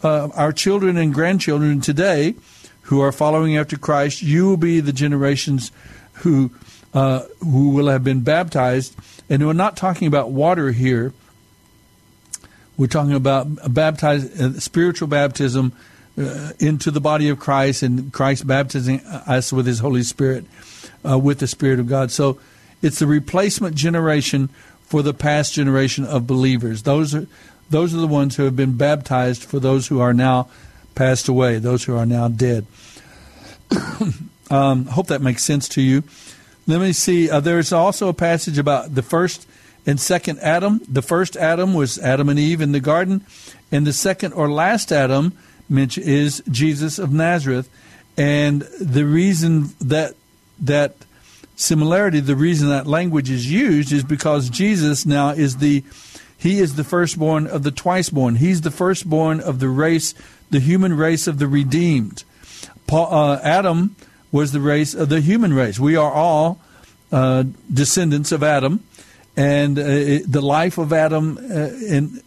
[0.02, 2.34] uh, our children and grandchildren today
[2.82, 4.22] who are following after Christ.
[4.22, 5.72] You will be the generations
[6.14, 6.50] who
[6.94, 8.94] uh, who will have been baptized,
[9.28, 11.12] and we're not talking about water here.
[12.76, 15.72] We're talking about baptized uh, spiritual baptism
[16.18, 20.44] uh, into the body of Christ, and Christ baptizing us with His Holy Spirit,
[21.08, 22.10] uh, with the Spirit of God.
[22.10, 22.38] So
[22.82, 24.48] it's the replacement generation
[24.84, 26.82] for the past generation of believers.
[26.82, 27.26] Those are
[27.68, 30.48] those are the ones who have been baptized for those who are now
[30.94, 32.66] passed away, those who are now dead.
[34.50, 36.04] um, hope that makes sense to you.
[36.68, 37.28] Let me see.
[37.28, 39.46] Uh, there's also a passage about the first
[39.84, 40.80] and second Adam.
[40.88, 43.24] The first Adam was Adam and Eve in the garden,
[43.70, 45.36] and the second or last Adam
[45.70, 47.68] is Jesus of Nazareth.
[48.16, 50.14] And the reason that
[50.60, 50.96] that
[51.56, 55.82] similarity, the reason that language is used is because Jesus now is the
[56.38, 58.36] he is the firstborn of the twiceborn.
[58.36, 60.14] He's the firstborn of the race,
[60.50, 62.24] the human race of the redeemed.
[62.86, 63.96] Paul, uh, Adam
[64.30, 65.80] was the race of the human race.
[65.80, 66.60] We are all
[67.10, 68.84] uh, descendants of Adam,
[69.34, 72.20] and uh, it, the life of Adam uh, in,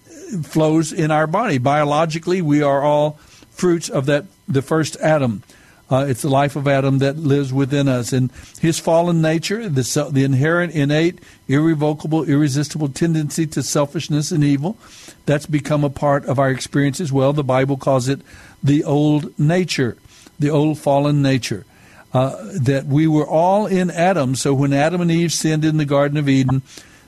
[0.44, 1.60] flows in our body.
[1.60, 3.12] Biologically, we are all
[3.52, 5.44] fruits of that the first Adam.
[5.92, 8.14] Uh, it's the life of Adam that lives within us.
[8.14, 8.32] And
[8.62, 14.78] his fallen nature, the, the inherent, innate, irrevocable, irresistible tendency to selfishness and evil,
[15.26, 17.34] that's become a part of our experience as well.
[17.34, 18.22] The Bible calls it
[18.64, 19.98] the old nature,
[20.38, 21.66] the old fallen nature.
[22.14, 24.36] uh, that we were all in Adam.
[24.36, 26.62] So when Adam and Eve sinned in the Garden of Eden,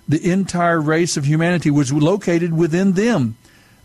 [0.08, 3.38] the entire race of humanity was located within them.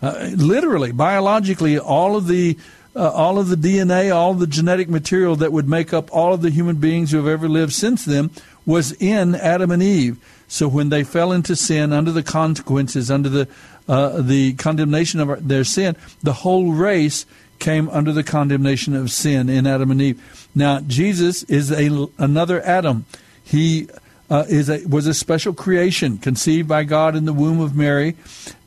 [0.02, 2.58] Uh, literally, biologically, all of the
[2.96, 6.42] uh, all of the DNA, all the genetic material that would make up all of
[6.42, 8.30] the human beings who have ever lived since them
[8.64, 10.18] was in Adam and Eve.
[10.48, 13.48] So when they fell into sin, under the consequences, under the
[13.88, 17.24] uh, the condemnation of their sin, the whole race
[17.60, 20.48] came under the condemnation of sin in Adam and Eve.
[20.54, 23.04] Now Jesus is a another Adam.
[23.44, 23.88] He
[24.28, 28.16] uh, is a, was a special creation conceived by God in the womb of Mary,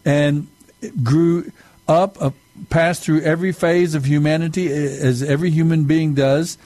[0.05, 0.47] and
[1.03, 1.51] grew
[1.87, 2.31] up, uh,
[2.69, 6.57] passed through every phase of humanity as every human being does.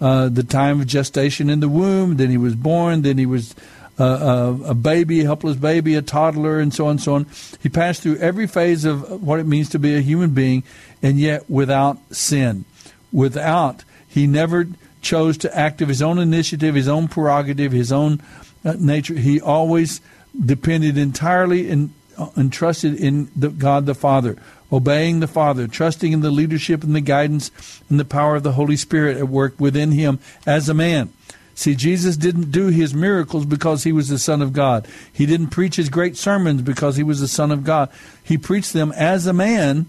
[0.00, 3.54] Uh, the time of gestation in the womb, then he was born, then he was
[3.98, 7.26] uh, uh, a baby, a helpless baby, a toddler, and so on and so on.
[7.62, 10.64] He passed through every phase of what it means to be a human being,
[11.02, 12.66] and yet without sin.
[13.10, 14.66] Without, he never
[15.00, 18.20] chose to act of his own initiative, his own prerogative, his own
[18.66, 19.14] uh, nature.
[19.14, 20.02] He always
[20.44, 24.36] depended entirely and, uh, and trusted in the, God the Father,
[24.72, 27.50] obeying the Father, trusting in the leadership and the guidance
[27.88, 31.12] and the power of the Holy Spirit at work within him as a man.
[31.54, 34.86] See, Jesus didn't do his miracles because he was the Son of God.
[35.10, 37.88] He didn't preach his great sermons because he was the Son of God.
[38.22, 39.86] He preached them as a man,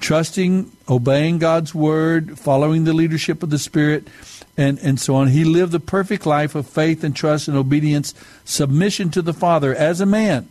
[0.00, 4.08] trusting, obeying God's word, following the leadership of the Spirit,
[4.56, 5.28] and, and so on.
[5.28, 8.14] He lived the perfect life of faith and trust and obedience,
[8.46, 10.48] submission to the Father as a man.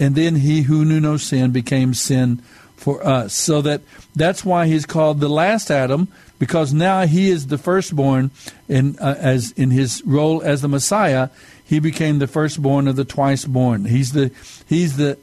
[0.00, 2.42] And then he who knew no sin became sin
[2.80, 3.34] for us.
[3.34, 3.82] So that
[4.16, 6.08] that's why he's called the last Adam
[6.38, 8.30] because now he is the firstborn
[8.68, 11.28] in uh, as in his role as the Messiah.
[11.62, 13.84] He became the firstborn of the twice born.
[13.84, 14.32] He's the
[14.66, 15.18] he's the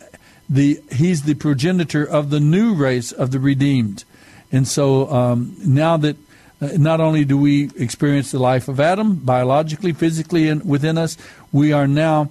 [0.48, 4.06] the he's the progenitor of the new race of the redeemed.
[4.52, 6.16] And so um, now that
[6.62, 11.18] uh, not only do we experience the life of Adam biologically, physically, and within us,
[11.52, 12.30] we are now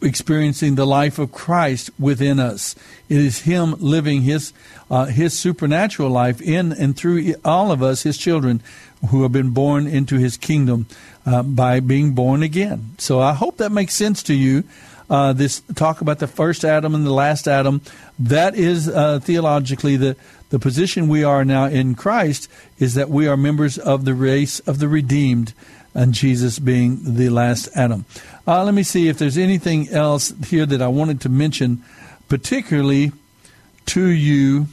[0.00, 2.74] experiencing the life of Christ within us.
[3.08, 4.52] It is Him living His
[4.90, 8.62] uh, His supernatural life in and through all of us, His children,
[9.10, 10.86] who have been born into His kingdom
[11.24, 12.94] uh, by being born again.
[12.98, 14.64] So I hope that makes sense to you.
[15.10, 17.82] Uh, this talk about the first Adam and the last Adam.
[18.18, 20.16] That is uh, theologically the
[20.52, 22.46] the position we are now in Christ
[22.78, 25.54] is that we are members of the race of the redeemed,
[25.94, 28.04] and Jesus being the last Adam.
[28.46, 31.82] Uh, let me see if there's anything else here that I wanted to mention,
[32.28, 33.12] particularly
[33.86, 34.66] to you.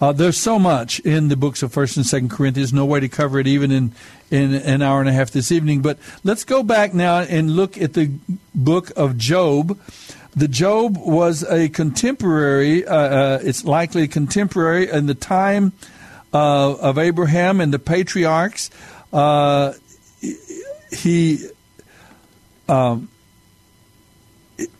[0.00, 2.72] Uh, there's so much in the books of First and Second Corinthians.
[2.72, 3.92] No way to cover it even in
[4.30, 5.80] in an hour and a half this evening.
[5.80, 8.10] But let's go back now and look at the
[8.54, 9.78] book of Job.
[10.34, 12.84] The Job was a contemporary.
[12.84, 15.72] Uh, uh, it's likely contemporary in the time
[16.32, 18.70] uh, of Abraham and the patriarchs.
[20.94, 21.48] He
[22.68, 23.08] um,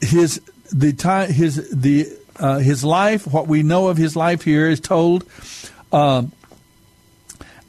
[0.00, 0.40] his
[0.72, 4.80] the time his the uh, his life what we know of his life here is
[4.80, 5.24] told
[5.92, 6.32] um,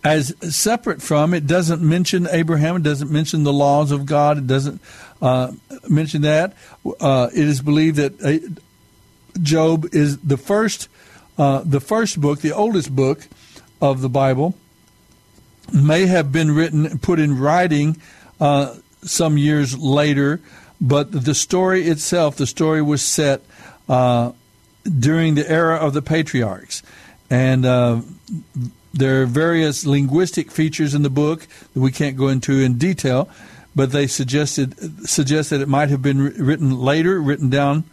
[0.04, 4.48] as separate from it doesn't mention Abraham it doesn't mention the laws of God it
[4.48, 4.82] doesn't
[5.22, 5.52] uh,
[5.88, 6.54] mention that.
[7.00, 10.90] Uh, it is believed that uh, Job is the first
[11.38, 13.28] uh, the first book the oldest book
[13.82, 14.56] of the Bible
[15.74, 17.98] may have been written put in writing
[18.40, 20.42] uh, some years later,
[20.82, 23.42] but the story itself, the story was set
[23.88, 24.32] uh,
[24.84, 26.84] during the era of the patriarchs.
[27.30, 28.02] And uh,
[28.94, 33.30] there are various linguistic features in the book that we can't go into in detail,
[33.76, 37.84] but they suggested suggest that it might have been written later, written down,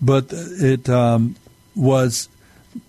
[0.00, 1.36] but it um,
[1.74, 2.28] was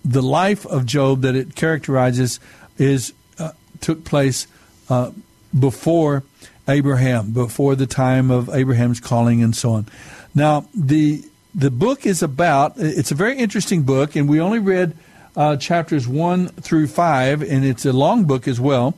[0.04, 2.40] the life of Job that it characterizes
[2.78, 4.46] is uh, took place
[4.88, 5.10] uh,
[5.58, 6.24] before
[6.68, 9.86] Abraham, before the time of Abraham's calling and so on.
[10.34, 11.24] Now, the
[11.54, 14.96] the book is about it's a very interesting book, and we only read
[15.36, 18.94] uh, chapters one through five, and it's a long book as well.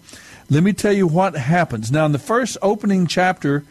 [0.51, 1.91] Let me tell you what happens.
[1.91, 3.65] Now, in the first opening chapter,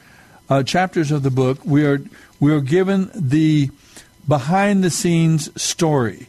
[0.49, 2.01] uh, chapters of the book, we are
[2.39, 3.69] we are given the
[4.27, 6.27] behind the scenes story.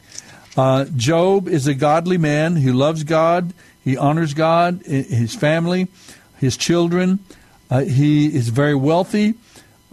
[0.57, 3.53] Uh, Job is a godly man who loves God.
[3.83, 5.89] He honors God, his family,
[6.39, 7.19] his children.
[7.71, 9.35] Uh, he is very wealthy,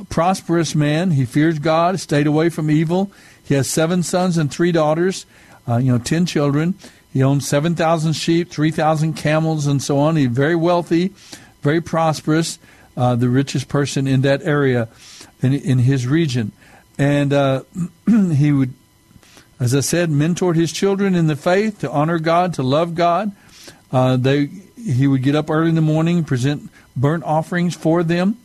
[0.10, 1.12] prosperous man.
[1.12, 3.12] He fears God, stayed away from evil.
[3.44, 5.26] He has seven sons and three daughters,
[5.68, 6.76] uh, you know, ten children.
[7.14, 10.16] He owns 7,000 sheep, 3,000 camels, and so on.
[10.16, 11.14] He's very wealthy,
[11.62, 12.58] very prosperous,
[12.96, 14.88] uh, the richest person in that area,
[15.42, 16.54] in, in his region.
[16.98, 17.64] And uh,
[18.08, 18.74] he would,
[19.60, 23.32] as I said, mentor his children in the faith to honor God, to love God.
[23.92, 24.50] Uh, they
[24.84, 28.38] he would get up early in the morning, present burnt offerings for them,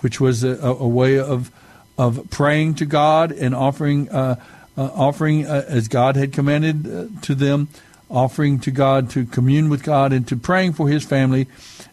[0.00, 1.50] which was a, a way of
[1.96, 4.36] of praying to God and offering uh,
[4.76, 7.68] uh, offering uh, as God had commanded uh, to them,
[8.10, 11.46] offering to God to commune with God and to praying for his family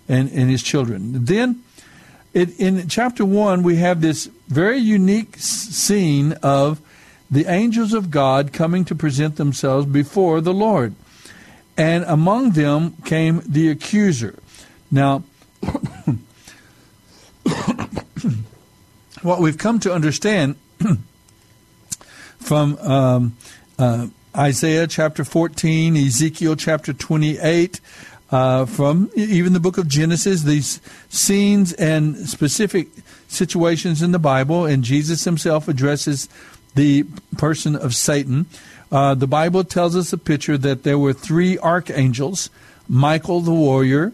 [0.09, 1.25] and, and his children.
[1.25, 1.63] Then,
[2.33, 6.81] it, in chapter one, we have this very unique scene of
[7.29, 10.95] the angels of God coming to present themselves before the Lord.
[11.77, 14.37] And among them came the accuser.
[14.89, 15.23] Now,
[19.21, 20.55] what we've come to understand
[22.39, 23.37] from um,
[23.77, 27.79] uh, Isaiah chapter 14, Ezekiel chapter 28,
[28.31, 32.87] uh, from even the book of Genesis, these scenes and specific
[33.27, 36.27] situations in the Bible, and Jesus himself addresses
[36.75, 37.03] the
[37.37, 38.45] person of Satan.
[38.91, 42.49] Uh, the Bible tells us a picture that there were three archangels
[42.87, 44.11] Michael the warrior,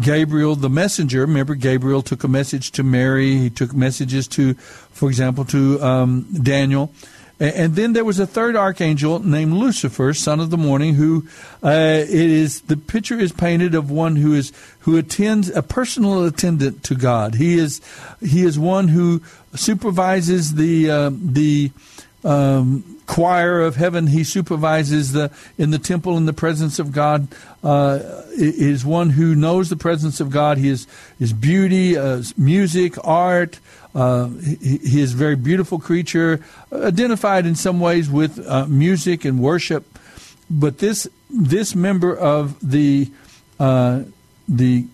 [0.00, 1.20] Gabriel the messenger.
[1.22, 6.26] Remember, Gabriel took a message to Mary, he took messages to, for example, to um,
[6.42, 6.92] Daniel.
[7.40, 11.24] And then there was a third archangel named Lucifer, son of the morning, who
[11.62, 16.24] uh, it is the picture is painted of one who is who attends a personal
[16.24, 17.36] attendant to God.
[17.36, 17.80] He is
[18.20, 19.22] he is one who
[19.54, 21.70] supervises the uh, the
[22.24, 24.06] um, choir of heaven.
[24.06, 27.26] He supervises the in the temple in the presence of God.
[27.64, 27.98] Uh,
[28.36, 30.58] is one who knows the presence of God.
[30.58, 30.86] He is
[31.18, 33.58] is beauty, uh, music, art.
[33.94, 39.24] Uh, he, he, is a very beautiful creature, identified in some ways with uh, music
[39.24, 39.98] and worship.
[40.48, 43.10] But this this member of the
[43.58, 44.02] uh,
[44.46, 44.86] the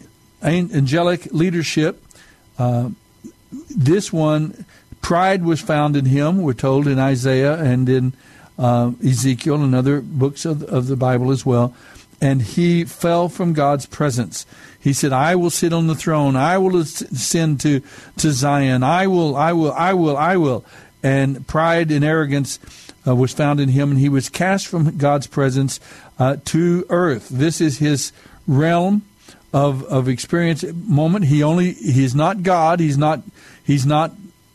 [0.42, 2.02] angelic leadership,
[2.58, 2.90] uh,
[3.76, 4.64] this one,
[5.04, 6.40] pride was found in him.
[6.40, 8.14] We're told in Isaiah and in
[8.58, 11.74] uh, Ezekiel and other books of, of the Bible as well.
[12.22, 14.46] And he fell from God's presence.
[14.80, 16.36] He said, I will sit on the throne.
[16.36, 17.82] I will ascend to,
[18.16, 18.82] to Zion.
[18.82, 20.64] I will, I will, I will, I will.
[21.02, 22.58] And pride and arrogance
[23.06, 25.80] uh, was found in him, and he was cast from God's presence
[26.18, 27.28] uh, to earth.
[27.28, 28.10] This is his
[28.46, 29.02] realm
[29.52, 31.26] of, of experience moment.
[31.26, 32.80] He only, he's not God.
[32.80, 33.20] He's not,
[33.64, 34.12] he's not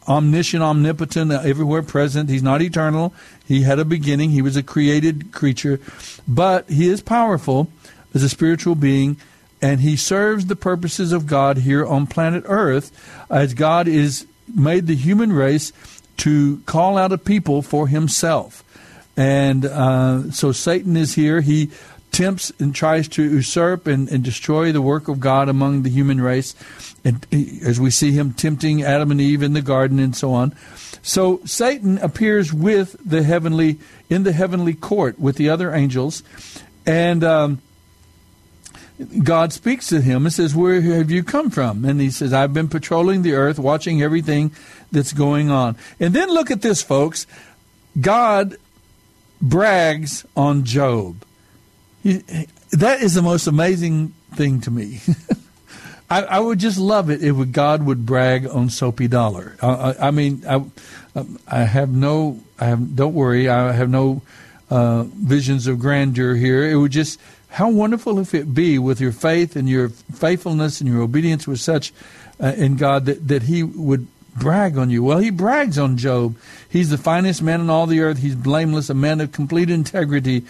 [0.09, 2.29] omniscient, omnipotent, everywhere present.
[2.29, 3.13] He's not eternal.
[3.45, 4.31] He had a beginning.
[4.31, 5.79] He was a created creature,
[6.27, 7.71] but he is powerful
[8.13, 9.17] as a spiritual being
[9.61, 12.91] and he serves the purposes of God here on planet Earth
[13.29, 15.73] as God is made the human race
[16.17, 18.63] to call out a people for himself.
[19.17, 21.41] And uh, so Satan is here.
[21.41, 21.71] He
[22.11, 26.21] tempts and tries to usurp and, and destroy the work of God among the human
[26.21, 26.55] race.
[27.09, 30.55] And as we see him tempting Adam and Eve in the garden and so on.
[31.01, 33.79] So Satan appears with the heavenly
[34.09, 36.23] in the heavenly court with the other angels,
[36.85, 37.61] and um,
[39.23, 41.85] God speaks to him and says, Where have you come from?
[41.85, 44.51] And he says, I've been patrolling the earth, watching everything
[44.91, 45.77] that's going on.
[45.99, 47.25] And then look at this, folks.
[47.99, 48.57] God
[49.41, 51.23] brags on Job.
[52.03, 52.23] He,
[52.71, 54.99] that is the most amazing thing to me.
[56.09, 59.55] I, I, would just love it if God would brag on Soapy Dollar.
[59.61, 60.63] I, I, mean, I,
[61.47, 64.21] I have no, I have, don't worry, I have no
[64.69, 66.67] uh, visions of grandeur here.
[66.67, 67.19] It would just
[67.49, 71.61] how wonderful if it be with your faith and your faithfulness and your obedience was
[71.61, 71.91] such
[72.39, 75.03] uh, in God that, that He would brag on you.
[75.03, 76.35] Well, He brags on Job.
[76.69, 78.19] He's the finest man in all the earth.
[78.19, 80.45] He's blameless, a man of complete integrity.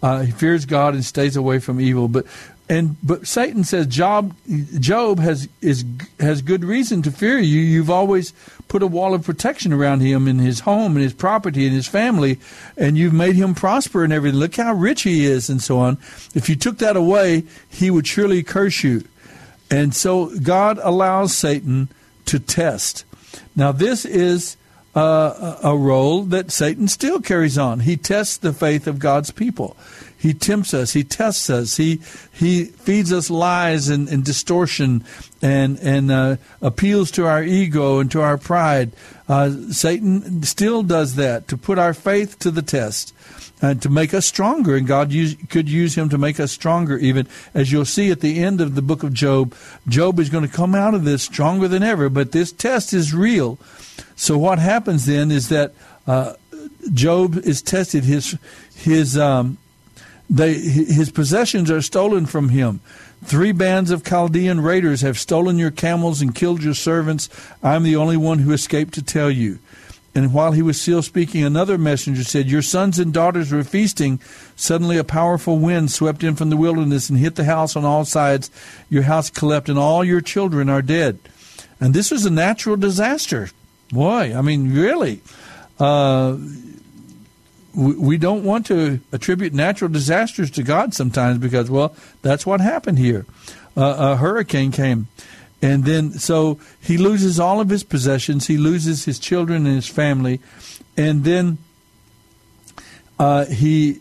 [0.00, 2.06] Uh, he fears God and stays away from evil.
[2.06, 2.24] But
[2.68, 4.34] and but Satan says Job
[4.78, 5.84] Job has is
[6.20, 7.60] has good reason to fear you.
[7.60, 8.32] You've always
[8.68, 11.86] put a wall of protection around him in his home and his property and his
[11.86, 12.38] family,
[12.76, 14.38] and you've made him prosper and everything.
[14.38, 15.96] Look how rich he is and so on.
[16.34, 19.04] If you took that away, he would surely curse you.
[19.70, 21.88] And so God allows Satan
[22.26, 23.04] to test.
[23.56, 24.56] Now this is
[24.98, 27.80] uh, a role that Satan still carries on.
[27.80, 29.76] He tests the faith of God's people.
[30.18, 30.92] He tempts us.
[30.92, 31.76] He tests us.
[31.76, 32.00] He
[32.32, 35.04] he feeds us lies and, and distortion,
[35.40, 38.90] and and uh, appeals to our ego and to our pride.
[39.28, 43.14] Uh, Satan still does that to put our faith to the test
[43.62, 44.74] and to make us stronger.
[44.74, 48.20] And God use, could use him to make us stronger, even as you'll see at
[48.20, 49.54] the end of the book of Job.
[49.86, 53.14] Job is going to come out of this stronger than ever, but this test is
[53.14, 53.58] real.
[54.16, 55.72] So what happens then is that
[56.06, 56.34] uh,
[56.92, 58.04] Job is tested.
[58.04, 58.36] His
[58.74, 59.58] his um,
[60.30, 62.80] they, his possessions are stolen from him.
[63.24, 67.28] Three bands of Chaldean raiders have stolen your camels and killed your servants.
[67.62, 69.58] I'm the only one who escaped to tell you.
[70.14, 74.20] And while he was still speaking, another messenger said, Your sons and daughters were feasting.
[74.56, 78.04] Suddenly, a powerful wind swept in from the wilderness and hit the house on all
[78.04, 78.50] sides.
[78.88, 81.18] Your house collapsed, and all your children are dead.
[81.80, 83.50] And this was a natural disaster.
[83.90, 85.20] Boy, I mean, really.
[85.78, 86.36] Uh,
[87.74, 92.60] we, we don't want to attribute natural disasters to God sometimes because, well, that's what
[92.60, 93.24] happened here.
[93.76, 95.06] Uh, a hurricane came.
[95.60, 98.46] And then, so he loses all of his possessions.
[98.46, 100.40] He loses his children and his family.
[100.96, 101.58] And then
[103.18, 104.00] uh, he,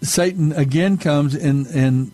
[0.00, 2.12] Satan again comes and, and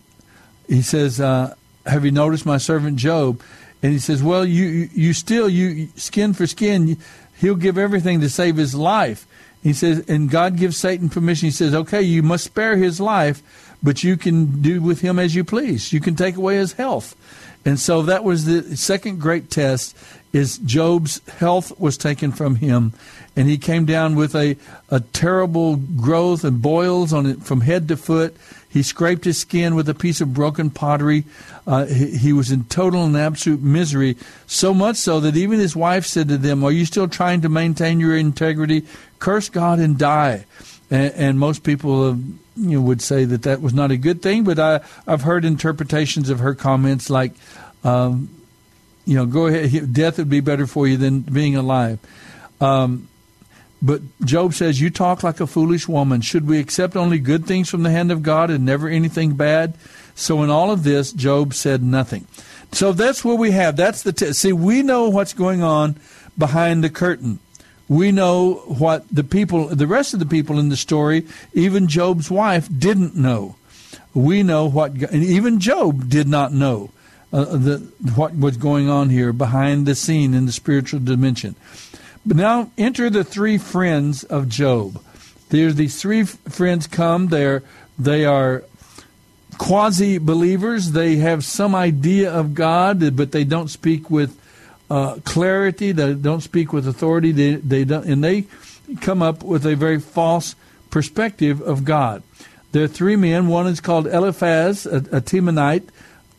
[0.67, 1.55] he says, uh,
[1.85, 3.41] Have you noticed my servant Job?
[3.81, 6.97] And he says, Well, you, you still, you skin for skin,
[7.37, 9.25] he'll give everything to save his life.
[9.61, 11.47] He says, and God gives Satan permission.
[11.47, 13.41] He says, Okay, you must spare his life,
[13.83, 15.91] but you can do with him as you please.
[15.91, 17.15] You can take away his health.
[17.65, 19.97] And so that was the second great test
[20.31, 22.93] is Job's health was taken from him
[23.35, 24.57] and he came down with a,
[24.89, 28.35] a terrible growth and boils on it from head to foot.
[28.69, 31.25] He scraped his skin with a piece of broken pottery.
[31.65, 34.15] Uh, he, he, was in total and absolute misery,
[34.45, 37.49] so much so that even his wife said to them, Are you still trying to
[37.49, 38.85] maintain your integrity?
[39.17, 40.45] Curse God and die.
[40.91, 42.19] And, and most people have
[42.59, 45.45] you know, would say that that was not a good thing, but I, I've heard
[45.45, 47.31] interpretations of her comments like,
[47.83, 48.29] um,
[49.05, 51.99] you know, go ahead, death would be better for you than being alive.
[52.61, 53.07] Um,
[53.81, 56.21] but Job says, You talk like a foolish woman.
[56.21, 59.73] Should we accept only good things from the hand of God and never anything bad?
[60.15, 62.27] So, in all of this, Job said nothing.
[62.71, 63.77] So that's what we have.
[63.77, 64.53] That's the t- see.
[64.53, 65.95] We know what's going on
[66.37, 67.39] behind the curtain
[67.89, 72.29] we know what the people, the rest of the people in the story, even Job's
[72.29, 73.55] wife, didn't know.
[74.13, 76.91] We know what, and even Job did not know
[77.33, 77.77] uh, the,
[78.15, 81.55] what was going on here behind the scene in the spiritual dimension.
[82.25, 85.01] But now enter the three friends of Job.
[85.49, 87.27] There's these three friends come.
[87.27, 87.63] They're
[87.97, 88.63] they are
[89.57, 90.91] quasi believers.
[90.91, 94.39] They have some idea of God, but they don't speak with
[94.89, 95.91] uh, clarity.
[95.91, 97.31] They don't speak with authority.
[97.31, 98.45] They, they don't, and they
[99.01, 100.55] come up with a very false
[100.89, 102.23] perspective of God.
[102.71, 103.47] There are three men.
[103.47, 105.87] One is called Eliphaz, a, a Temanite.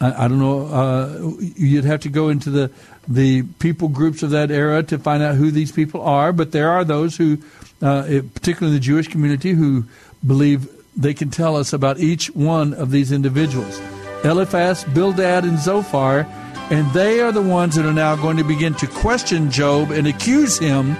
[0.00, 0.66] I, I don't know.
[0.66, 2.70] Uh, you'd have to go into the
[3.08, 6.32] the people groups of that era to find out who these people are.
[6.32, 7.38] But there are those who,
[7.82, 8.02] uh,
[8.34, 9.84] particularly the Jewish community, who
[10.26, 13.80] believe they can tell us about each one of these individuals.
[14.22, 16.26] Eliphaz, Bildad, and Zophar
[16.70, 20.06] and they are the ones that are now going to begin to question Job and
[20.06, 20.96] accuse him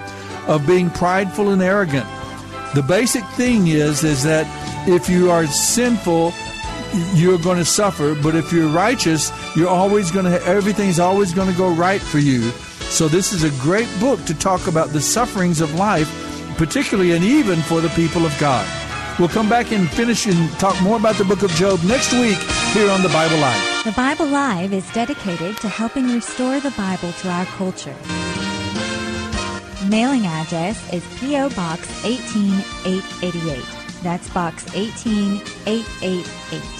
[0.48, 2.06] of being prideful and arrogant.
[2.74, 4.47] The basic thing is is that
[4.89, 6.32] if you are sinful,
[7.15, 11.51] you're going to suffer, but if you're righteous, you're always going to everything's always going
[11.51, 12.51] to go right for you.
[12.91, 16.11] So this is a great book to talk about the sufferings of life,
[16.57, 18.67] particularly and even for the people of God.
[19.19, 22.39] We'll come back and finish and talk more about the book of Job next week
[22.73, 23.85] here on the Bible Live.
[23.85, 27.95] The Bible Live is dedicated to helping restore the Bible to our culture.
[29.89, 31.51] Mailing address is P.O.
[31.51, 33.65] Box 18888.
[34.03, 36.80] That's Box 18888.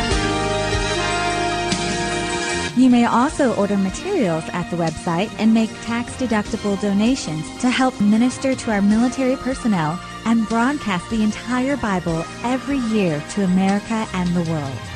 [2.77, 7.99] You may also order materials at the website and make tax deductible donations to help
[7.99, 14.29] minister to our military personnel and broadcast the entire Bible every year to America and
[14.33, 14.90] the world.